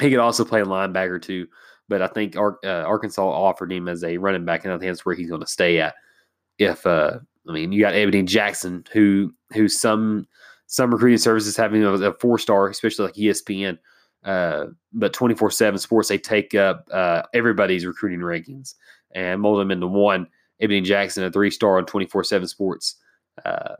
He 0.00 0.10
could 0.10 0.18
also 0.18 0.44
play 0.44 0.60
linebacker 0.60 1.20
too, 1.20 1.46
but 1.88 2.02
I 2.02 2.08
think 2.08 2.36
uh, 2.36 2.50
Arkansas 2.64 3.26
offered 3.26 3.72
him 3.72 3.88
as 3.88 4.04
a 4.04 4.18
running 4.18 4.44
back, 4.44 4.64
and 4.64 4.72
I 4.72 4.78
think 4.78 4.90
that's 4.90 5.06
where 5.06 5.14
he's 5.14 5.30
going 5.30 5.40
to 5.40 5.46
stay 5.46 5.80
at. 5.80 5.94
If 6.58 6.86
uh, 6.86 7.18
I 7.48 7.52
mean, 7.52 7.72
you 7.72 7.80
got 7.80 7.94
Ebony 7.94 8.22
Jackson, 8.22 8.84
who 8.92 9.32
who 9.52 9.68
some 9.68 10.26
some 10.66 10.90
recruiting 10.90 11.18
services 11.18 11.56
having 11.56 11.82
a, 11.84 11.92
a 11.92 12.14
four 12.14 12.38
star, 12.38 12.68
especially 12.68 13.06
like 13.06 13.14
ESPN. 13.14 13.78
Uh, 14.24 14.66
but 14.92 15.12
24 15.12 15.52
7 15.52 15.78
sports, 15.78 16.08
they 16.08 16.18
take 16.18 16.54
up 16.54 16.84
uh, 16.92 17.22
everybody's 17.32 17.86
recruiting 17.86 18.18
rankings 18.18 18.74
and 19.14 19.40
mold 19.40 19.60
them 19.60 19.70
into 19.70 19.86
one. 19.86 20.26
Ebony 20.60 20.80
Jackson, 20.80 21.22
a 21.22 21.30
three 21.30 21.50
star 21.50 21.78
on 21.78 21.86
24 21.86 22.24
7 22.24 22.48
sports. 22.48 22.96
Uh, 23.44 23.76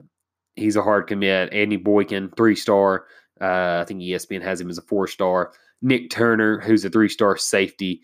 he's 0.55 0.77
a 0.77 0.83
hard 0.83 1.07
commit. 1.07 1.53
Andy 1.53 1.77
Boykin, 1.77 2.31
three 2.37 2.57
star. 2.57 3.07
Uh, 3.41 3.81
I 3.83 3.85
think 3.87 4.01
ESPN 4.01 4.43
has 4.43 4.61
him 4.61 4.71
as 4.71 4.79
a 4.79 4.83
four 4.83 5.07
star. 5.07 5.53
Nick 5.83 6.11
Turner, 6.11 6.61
who's 6.61 6.85
a 6.85 6.91
three 6.91 7.09
star 7.09 7.37
safety. 7.37 8.03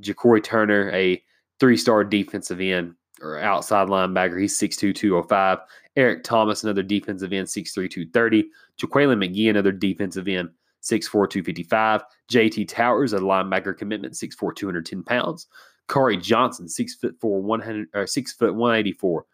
Ja'Cory 0.00 0.42
Turner, 0.42 0.90
a 0.90 1.22
three 1.60 1.76
star 1.76 2.04
defensive 2.04 2.60
end 2.60 2.94
or 3.20 3.38
outside 3.38 3.88
linebacker. 3.88 4.40
He's 4.40 4.58
6'2, 4.58 4.94
205. 4.94 5.58
Eric 5.96 6.24
Thomas, 6.24 6.64
another 6.64 6.82
defensive 6.82 7.32
end, 7.32 7.46
6'3, 7.46 7.88
230. 7.88 8.48
Jaqueline 8.76 9.20
McGee, 9.20 9.50
another 9.50 9.72
defensive 9.72 10.26
end, 10.26 10.50
6'4, 10.82 11.30
255. 11.30 12.02
JT 12.30 12.68
Towers, 12.68 13.12
a 13.12 13.18
linebacker 13.20 13.76
commitment, 13.76 14.14
6'4, 14.14 14.54
210 14.56 15.02
pounds. 15.04 15.46
Corey 15.88 16.16
Johnson, 16.16 16.66
6'4, 16.66 17.12
100, 17.20 17.88
or 17.94 18.06
6 18.06 18.32
foot 18.32 18.54
184 18.54 19.26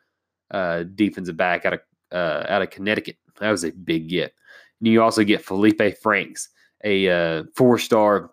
uh, 0.50 0.84
defensive 0.94 1.37
back 1.37 1.64
out 1.64 1.74
of 1.74 1.80
uh, 2.12 2.44
out 2.48 2.62
of 2.62 2.70
Connecticut. 2.70 3.16
That 3.40 3.50
was 3.50 3.64
a 3.64 3.70
big 3.70 4.08
get. 4.08 4.32
And 4.80 4.88
you 4.88 5.02
also 5.02 5.24
get 5.24 5.44
Felipe 5.44 5.98
Franks, 6.00 6.48
a 6.84 7.08
uh, 7.08 7.44
four 7.54 7.78
star 7.78 8.30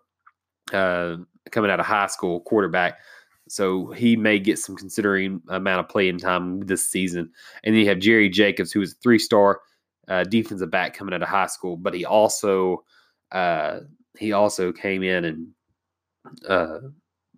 uh, 0.74 1.18
coming 1.52 1.72
out 1.72 1.80
of 1.80 1.86
high 1.86 2.08
school 2.08 2.42
quarterback. 2.42 3.00
So 3.48 3.92
he 3.92 4.16
may 4.16 4.40
get 4.40 4.58
some 4.58 4.76
considering 4.76 5.42
amount 5.50 5.80
of 5.80 5.90
playing 5.90 6.18
time 6.18 6.62
this 6.62 6.90
season. 6.90 7.30
And 7.64 7.76
then 7.76 7.82
you 7.82 7.88
have 7.90 8.00
Jerry 8.00 8.30
Jacobs, 8.30 8.72
who 8.72 8.82
is 8.82 8.94
a 8.94 8.96
three 8.96 9.20
star 9.20 9.62
uh, 10.08 10.24
defensive 10.24 10.72
back 10.72 10.94
coming 10.96 11.14
out 11.14 11.22
of 11.22 11.30
high 11.30 11.48
school, 11.48 11.78
but 11.78 11.94
he 11.94 12.06
also 12.06 12.84
uh, 13.32 13.80
he 14.18 14.32
also 14.32 14.72
came 14.72 15.04
in 15.04 15.26
and 15.26 15.48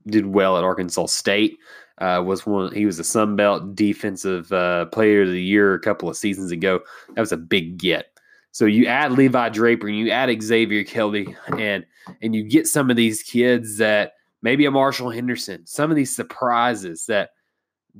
did 0.06 0.26
well 0.26 0.58
at 0.58 0.64
Arkansas 0.64 1.08
State 1.08 1.58
uh, 2.00 2.22
was 2.26 2.46
one. 2.46 2.74
He 2.74 2.86
was 2.86 3.00
a 3.00 3.04
Sun 3.04 3.36
Belt 3.36 3.76
Defensive 3.76 4.52
uh, 4.52 4.86
Player 4.86 5.24
of 5.24 5.30
the 5.30 5.42
Year 5.42 5.74
a 5.74 5.80
couple 5.80 6.10
of 6.10 6.18
seasons 6.18 6.52
ago. 6.52 6.82
That 7.16 7.22
was 7.22 7.32
a 7.32 7.38
big 7.38 7.78
get. 7.78 8.18
So 8.52 8.66
you 8.66 8.88
add 8.88 9.12
Levi 9.12 9.50
Draper 9.50 9.88
and 9.88 9.98
you 9.98 10.10
add 10.10 10.36
Xavier 10.42 10.84
Kelly, 10.84 11.36
and 11.58 11.86
and 12.22 12.36
you 12.36 12.44
get 12.44 12.68
some 12.68 12.90
of 12.90 12.96
these 12.96 13.24
kids 13.24 13.78
that 13.78 14.14
maybe 14.42 14.66
a 14.66 14.72
Marshall 14.72 15.10
Henderson, 15.10 15.66
some 15.66 15.90
of 15.90 15.96
these 15.96 16.16
surprises 16.16 17.06
that 17.08 17.32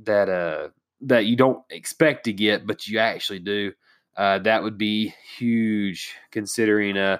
that 0.04 0.28
uh 0.28 0.68
that 1.00 1.26
you 1.26 1.36
don't 1.36 1.62
expect 1.70 2.24
to 2.24 2.32
get, 2.32 2.66
but 2.66 2.88
you 2.88 2.98
actually 2.98 3.38
do. 3.38 3.72
Uh, 4.16 4.38
that 4.40 4.62
would 4.62 4.76
be 4.76 5.14
huge 5.36 6.12
considering 6.32 6.96
uh, 6.96 7.18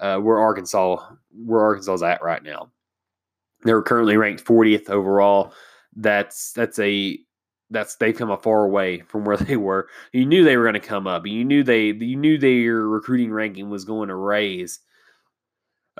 uh, 0.00 0.16
where 0.18 0.38
Arkansas 0.38 0.96
where 1.30 1.60
Arkansas 1.60 1.94
is 1.94 2.02
at 2.02 2.22
right 2.22 2.42
now. 2.42 2.70
They're 3.64 3.82
currently 3.82 4.16
ranked 4.16 4.44
40th 4.44 4.88
overall 4.88 5.52
that's 5.98 6.52
that's 6.52 6.78
a 6.78 7.18
that's 7.70 7.96
they've 7.96 8.16
come 8.16 8.30
a 8.30 8.38
far 8.38 8.64
away 8.64 9.00
from 9.00 9.24
where 9.24 9.36
they 9.38 9.56
were. 9.56 9.88
You 10.12 10.24
knew 10.26 10.44
they 10.44 10.56
were 10.56 10.64
going 10.64 10.74
to 10.74 10.80
come 10.80 11.06
up. 11.06 11.26
You 11.26 11.44
knew 11.44 11.62
they 11.62 11.86
you 11.86 12.16
knew 12.16 12.38
their 12.38 12.80
recruiting 12.86 13.32
ranking 13.32 13.68
was 13.70 13.84
going 13.84 14.08
to 14.08 14.14
raise 14.14 14.80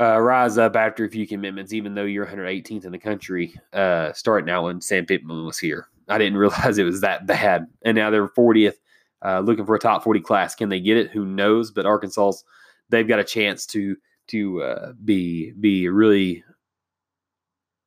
uh, 0.00 0.18
rise 0.20 0.58
up 0.58 0.76
after 0.76 1.04
a 1.04 1.10
few 1.10 1.26
commitments, 1.26 1.72
even 1.72 1.94
though 1.94 2.04
you're 2.04 2.26
118th 2.26 2.84
in 2.84 2.92
the 2.92 2.98
country 2.98 3.54
uh, 3.72 4.12
starting 4.12 4.48
out 4.48 4.64
when 4.64 4.80
Sam 4.80 5.06
Pittman 5.06 5.44
was 5.44 5.58
here. 5.58 5.88
I 6.08 6.18
didn't 6.18 6.38
realize 6.38 6.78
it 6.78 6.84
was 6.84 7.00
that 7.00 7.26
bad, 7.26 7.66
and 7.84 7.96
now 7.96 8.10
they're 8.10 8.28
40th, 8.28 8.76
uh, 9.24 9.40
looking 9.40 9.66
for 9.66 9.74
a 9.74 9.80
top 9.80 10.04
40 10.04 10.20
class. 10.20 10.54
Can 10.54 10.68
they 10.68 10.80
get 10.80 10.96
it? 10.96 11.10
Who 11.10 11.26
knows? 11.26 11.70
But 11.72 11.86
Arkansas's 11.86 12.44
they've 12.88 13.08
got 13.08 13.18
a 13.18 13.24
chance 13.24 13.66
to 13.66 13.96
to 14.28 14.62
uh, 14.62 14.92
be 15.04 15.52
be 15.52 15.88
really 15.88 16.44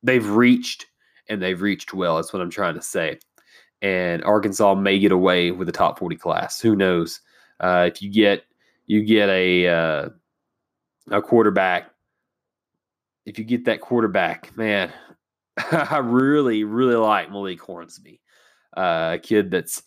they've 0.02 0.28
reached 0.28 0.86
and 1.32 1.42
they've 1.42 1.60
reached 1.60 1.94
well. 1.94 2.16
That's 2.16 2.32
what 2.32 2.42
I'm 2.42 2.50
trying 2.50 2.74
to 2.74 2.82
say. 2.82 3.18
And 3.80 4.22
Arkansas 4.22 4.74
may 4.74 4.98
get 4.98 5.12
away 5.12 5.50
with 5.50 5.68
a 5.68 5.72
top 5.72 5.98
40 5.98 6.16
class. 6.16 6.60
Who 6.60 6.76
knows? 6.76 7.20
Uh, 7.58 7.88
if 7.92 8.02
you 8.02 8.10
get 8.10 8.44
you 8.86 9.02
get 9.02 9.28
a 9.28 9.66
uh, 9.68 10.08
a 11.10 11.22
quarterback, 11.22 11.90
if 13.24 13.38
you 13.38 13.44
get 13.44 13.64
that 13.64 13.80
quarterback, 13.80 14.56
man, 14.56 14.92
I 15.72 15.98
really 15.98 16.64
really 16.64 16.96
like 16.96 17.30
Malik 17.30 17.60
Hornsby, 17.60 18.20
uh, 18.76 19.12
a 19.14 19.18
kid 19.18 19.50
that's 19.50 19.82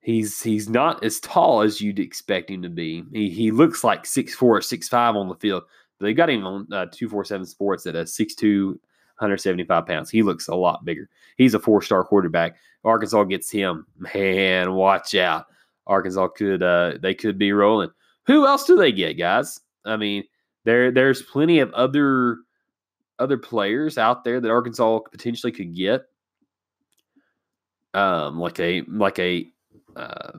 he's 0.00 0.42
he's 0.42 0.68
not 0.68 1.04
as 1.04 1.20
tall 1.20 1.60
as 1.60 1.80
you'd 1.80 2.00
expect 2.00 2.50
him 2.50 2.62
to 2.62 2.68
be. 2.68 3.04
He 3.12 3.30
he 3.30 3.50
looks 3.50 3.84
like 3.84 4.04
six 4.04 4.34
four, 4.34 4.60
six 4.62 4.88
five 4.88 5.16
on 5.16 5.28
the 5.28 5.36
field. 5.36 5.62
They 6.00 6.12
got 6.12 6.30
him 6.30 6.44
on 6.44 6.66
uh, 6.72 6.86
two 6.90 7.08
four 7.08 7.24
seven 7.24 7.46
sports 7.46 7.86
at 7.86 7.94
a 7.94 8.06
six 8.06 8.34
two 8.34 8.80
175 9.18 9.86
pounds. 9.86 10.10
He 10.10 10.22
looks 10.22 10.48
a 10.48 10.54
lot 10.54 10.84
bigger. 10.84 11.08
He's 11.36 11.54
a 11.54 11.58
four 11.58 11.82
star 11.82 12.04
quarterback. 12.04 12.56
Arkansas 12.84 13.24
gets 13.24 13.50
him. 13.50 13.86
Man, 14.14 14.72
watch 14.72 15.14
out. 15.14 15.46
Arkansas 15.86 16.28
could 16.28 16.62
uh 16.62 16.94
they 17.00 17.14
could 17.14 17.38
be 17.38 17.52
rolling. 17.52 17.90
Who 18.26 18.46
else 18.46 18.64
do 18.64 18.76
they 18.76 18.92
get, 18.92 19.14
guys? 19.14 19.60
I 19.84 19.96
mean, 19.96 20.24
there 20.64 20.90
there's 20.90 21.22
plenty 21.22 21.60
of 21.60 21.72
other 21.72 22.38
other 23.18 23.38
players 23.38 23.98
out 23.98 24.24
there 24.24 24.40
that 24.40 24.50
Arkansas 24.50 25.00
potentially 25.10 25.52
could 25.52 25.74
get. 25.74 26.02
Um, 27.94 28.38
like 28.38 28.60
a 28.60 28.82
like 28.82 29.18
a 29.18 29.46
uh, 29.96 30.38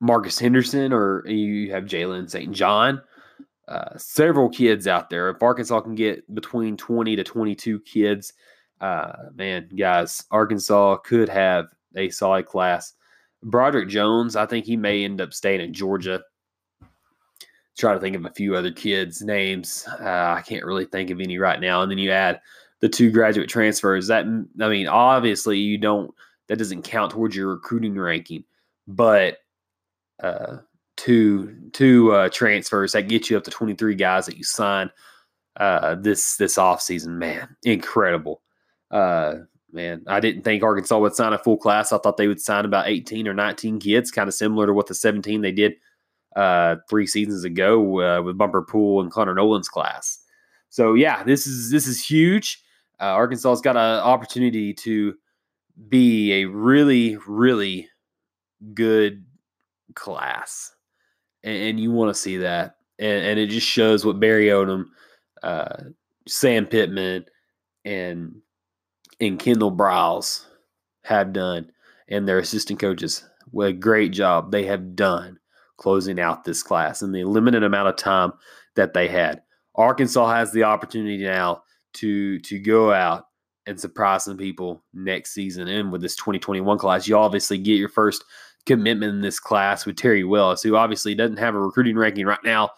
Marcus 0.00 0.38
Henderson, 0.38 0.92
or 0.92 1.26
you 1.26 1.70
have 1.70 1.84
Jalen 1.84 2.28
St. 2.28 2.52
John 2.52 3.00
uh, 3.68 3.96
several 3.96 4.48
kids 4.48 4.86
out 4.86 5.10
there. 5.10 5.30
If 5.30 5.42
Arkansas 5.42 5.80
can 5.80 5.94
get 5.94 6.32
between 6.34 6.76
20 6.76 7.16
to 7.16 7.24
22 7.24 7.80
kids, 7.80 8.32
uh, 8.80 9.12
man, 9.34 9.68
guys, 9.76 10.24
Arkansas 10.30 10.96
could 10.98 11.28
have 11.28 11.66
a 11.96 12.10
solid 12.10 12.46
class. 12.46 12.92
Broderick 13.42 13.88
Jones, 13.88 14.36
I 14.36 14.46
think 14.46 14.64
he 14.64 14.76
may 14.76 15.04
end 15.04 15.20
up 15.20 15.32
staying 15.32 15.60
in 15.60 15.72
Georgia. 15.72 16.22
Try 17.76 17.94
to 17.94 18.00
think 18.00 18.16
of 18.16 18.24
a 18.24 18.30
few 18.30 18.54
other 18.54 18.70
kids' 18.70 19.22
names. 19.22 19.86
Uh, 20.00 20.34
I 20.36 20.42
can't 20.46 20.64
really 20.64 20.86
think 20.86 21.10
of 21.10 21.20
any 21.20 21.38
right 21.38 21.60
now. 21.60 21.82
And 21.82 21.90
then 21.90 21.98
you 21.98 22.10
add 22.10 22.40
the 22.80 22.88
two 22.88 23.10
graduate 23.10 23.48
transfers. 23.48 24.06
That 24.06 24.26
I 24.60 24.68
mean, 24.68 24.86
obviously 24.86 25.58
you 25.58 25.78
don't. 25.78 26.14
That 26.48 26.58
doesn't 26.58 26.82
count 26.82 27.12
towards 27.12 27.34
your 27.34 27.48
recruiting 27.48 27.98
ranking, 27.98 28.44
but 28.86 29.38
uh, 30.22 30.58
two 31.04 31.54
two 31.72 32.12
uh, 32.12 32.28
transfers 32.30 32.92
that 32.92 33.08
get 33.08 33.28
you 33.28 33.36
up 33.36 33.44
to 33.44 33.50
23 33.50 33.94
guys 33.94 34.26
that 34.26 34.38
you 34.38 34.44
sign 34.44 34.90
uh, 35.56 35.94
this 35.96 36.36
this 36.36 36.56
offseason. 36.56 37.18
Man, 37.18 37.56
incredible. 37.62 38.40
Uh, 38.90 39.34
man, 39.70 40.02
I 40.06 40.20
didn't 40.20 40.42
think 40.42 40.62
Arkansas 40.62 40.98
would 40.98 41.14
sign 41.14 41.32
a 41.32 41.38
full 41.38 41.58
class. 41.58 41.92
I 41.92 41.98
thought 41.98 42.16
they 42.16 42.28
would 42.28 42.40
sign 42.40 42.64
about 42.64 42.88
18 42.88 43.28
or 43.28 43.34
19 43.34 43.80
kids, 43.80 44.10
kind 44.10 44.28
of 44.28 44.34
similar 44.34 44.66
to 44.66 44.72
what 44.72 44.86
the 44.86 44.94
17 44.94 45.42
they 45.42 45.52
did 45.52 45.74
uh, 46.36 46.76
three 46.88 47.06
seasons 47.06 47.44
ago 47.44 48.00
uh, 48.00 48.22
with 48.22 48.38
Bumper 48.38 48.62
Pool 48.62 49.00
and 49.00 49.10
Connor 49.10 49.34
Noland's 49.34 49.68
class. 49.68 50.18
So 50.70 50.94
yeah, 50.94 51.22
this 51.22 51.46
is 51.46 51.70
this 51.70 51.86
is 51.86 52.02
huge. 52.02 52.62
Uh, 53.00 53.12
Arkansas's 53.12 53.60
got 53.60 53.76
an 53.76 54.00
opportunity 54.00 54.72
to 54.72 55.14
be 55.88 56.32
a 56.32 56.44
really 56.46 57.18
really 57.26 57.88
good 58.72 59.24
class 59.94 60.74
and, 61.44 61.56
and 61.56 61.80
you 61.80 61.92
want 61.92 62.12
to 62.14 62.20
see 62.20 62.38
that, 62.38 62.76
and, 62.98 63.24
and, 63.24 63.38
it 63.38 63.48
just 63.48 63.66
shows 63.66 64.04
what 64.04 64.18
Barry 64.18 64.46
Odom, 64.46 64.86
uh, 65.42 65.76
Sam 66.26 66.66
Pittman, 66.66 67.26
and 67.84 68.40
and 69.20 69.38
Kendall 69.38 69.70
Briles 69.70 70.46
have 71.04 71.32
done, 71.32 71.70
and 72.08 72.26
their 72.26 72.38
assistant 72.38 72.80
coaches. 72.80 73.24
What 73.50 73.68
a 73.68 73.72
great 73.72 74.12
job 74.12 74.50
they 74.50 74.64
have 74.64 74.96
done 74.96 75.38
closing 75.76 76.18
out 76.18 76.44
this 76.44 76.62
class 76.62 77.02
in 77.02 77.12
the 77.12 77.24
limited 77.24 77.62
amount 77.62 77.88
of 77.88 77.96
time 77.96 78.32
that 78.74 78.94
they 78.94 79.08
had. 79.08 79.42
Arkansas 79.74 80.32
has 80.32 80.52
the 80.52 80.64
opportunity 80.64 81.18
now 81.18 81.62
to 81.94 82.38
to 82.40 82.58
go 82.58 82.92
out 82.92 83.26
and 83.66 83.80
surprise 83.80 84.24
some 84.24 84.36
people 84.36 84.84
next 84.92 85.32
season. 85.32 85.68
And 85.68 85.90
with 85.90 86.02
this 86.02 86.16
2021 86.16 86.78
class, 86.78 87.08
you 87.08 87.16
obviously 87.16 87.58
get 87.58 87.78
your 87.78 87.88
first 87.88 88.24
commitment 88.66 89.14
in 89.14 89.20
this 89.20 89.40
class 89.40 89.86
with 89.86 89.96
Terry 89.96 90.24
Willis, 90.24 90.62
who 90.62 90.76
obviously 90.76 91.14
doesn't 91.14 91.38
have 91.38 91.54
a 91.54 91.60
recruiting 91.60 91.96
ranking 91.96 92.26
right 92.26 92.42
now, 92.44 92.70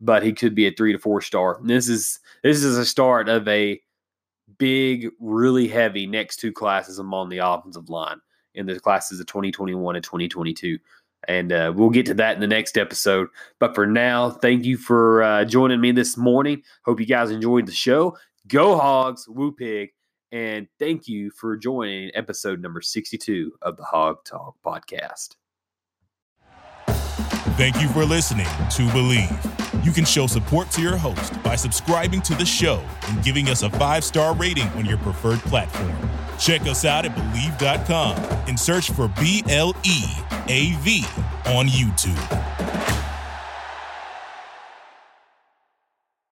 but 0.00 0.22
he 0.22 0.32
could 0.32 0.54
be 0.54 0.66
a 0.66 0.72
three 0.72 0.92
to 0.92 0.98
four 0.98 1.20
star. 1.20 1.58
And 1.58 1.68
this 1.70 1.88
is 1.88 2.20
this 2.42 2.62
is 2.62 2.76
a 2.76 2.86
start 2.86 3.28
of 3.28 3.46
a 3.48 3.80
big, 4.58 5.10
really 5.20 5.68
heavy 5.68 6.06
next 6.06 6.36
two 6.36 6.52
classes 6.52 6.98
among 6.98 7.28
the 7.28 7.38
offensive 7.38 7.88
line 7.88 8.18
in 8.54 8.66
the 8.66 8.80
classes 8.80 9.20
of 9.20 9.26
2021 9.26 9.96
and 9.96 10.04
2022. 10.04 10.78
And 11.26 11.52
uh, 11.52 11.72
we'll 11.74 11.90
get 11.90 12.06
to 12.06 12.14
that 12.14 12.34
in 12.34 12.40
the 12.40 12.46
next 12.46 12.78
episode. 12.78 13.28
But 13.58 13.74
for 13.74 13.86
now, 13.86 14.30
thank 14.30 14.64
you 14.64 14.76
for 14.76 15.22
uh, 15.22 15.44
joining 15.44 15.80
me 15.80 15.92
this 15.92 16.16
morning. 16.16 16.62
Hope 16.84 17.00
you 17.00 17.06
guys 17.06 17.30
enjoyed 17.30 17.66
the 17.66 17.72
show. 17.72 18.16
Go 18.46 18.76
Hogs, 18.78 19.28
Woo 19.28 19.52
Pig. 19.52 19.90
And 20.30 20.68
thank 20.78 21.08
you 21.08 21.30
for 21.30 21.56
joining 21.56 22.10
episode 22.14 22.60
number 22.60 22.80
62 22.80 23.52
of 23.62 23.76
the 23.76 23.84
Hawg 23.84 24.24
Talk 24.24 24.56
podcast. 24.64 25.36
Thank 27.56 27.80
you 27.80 27.88
for 27.88 28.04
listening 28.04 28.46
to 28.46 28.82
Bleav. 28.92 29.84
You 29.84 29.90
can 29.90 30.04
show 30.04 30.26
support 30.26 30.70
to 30.72 30.82
your 30.82 30.96
host 30.96 31.42
by 31.42 31.56
subscribing 31.56 32.20
to 32.22 32.34
the 32.34 32.44
show 32.44 32.84
and 33.08 33.22
giving 33.24 33.48
us 33.48 33.62
a 33.62 33.70
five 33.70 34.04
star 34.04 34.34
rating 34.34 34.68
on 34.70 34.84
your 34.84 34.98
preferred 34.98 35.40
platform. 35.40 35.96
Check 36.38 36.62
us 36.62 36.84
out 36.84 37.04
at 37.04 37.16
Bleav.com 37.16 38.16
and 38.46 38.58
search 38.58 38.90
for 38.90 39.08
B 39.20 39.42
L 39.48 39.74
E 39.84 40.04
A 40.48 40.76
V 40.82 41.04
on 41.46 41.66
YouTube. 41.66 42.97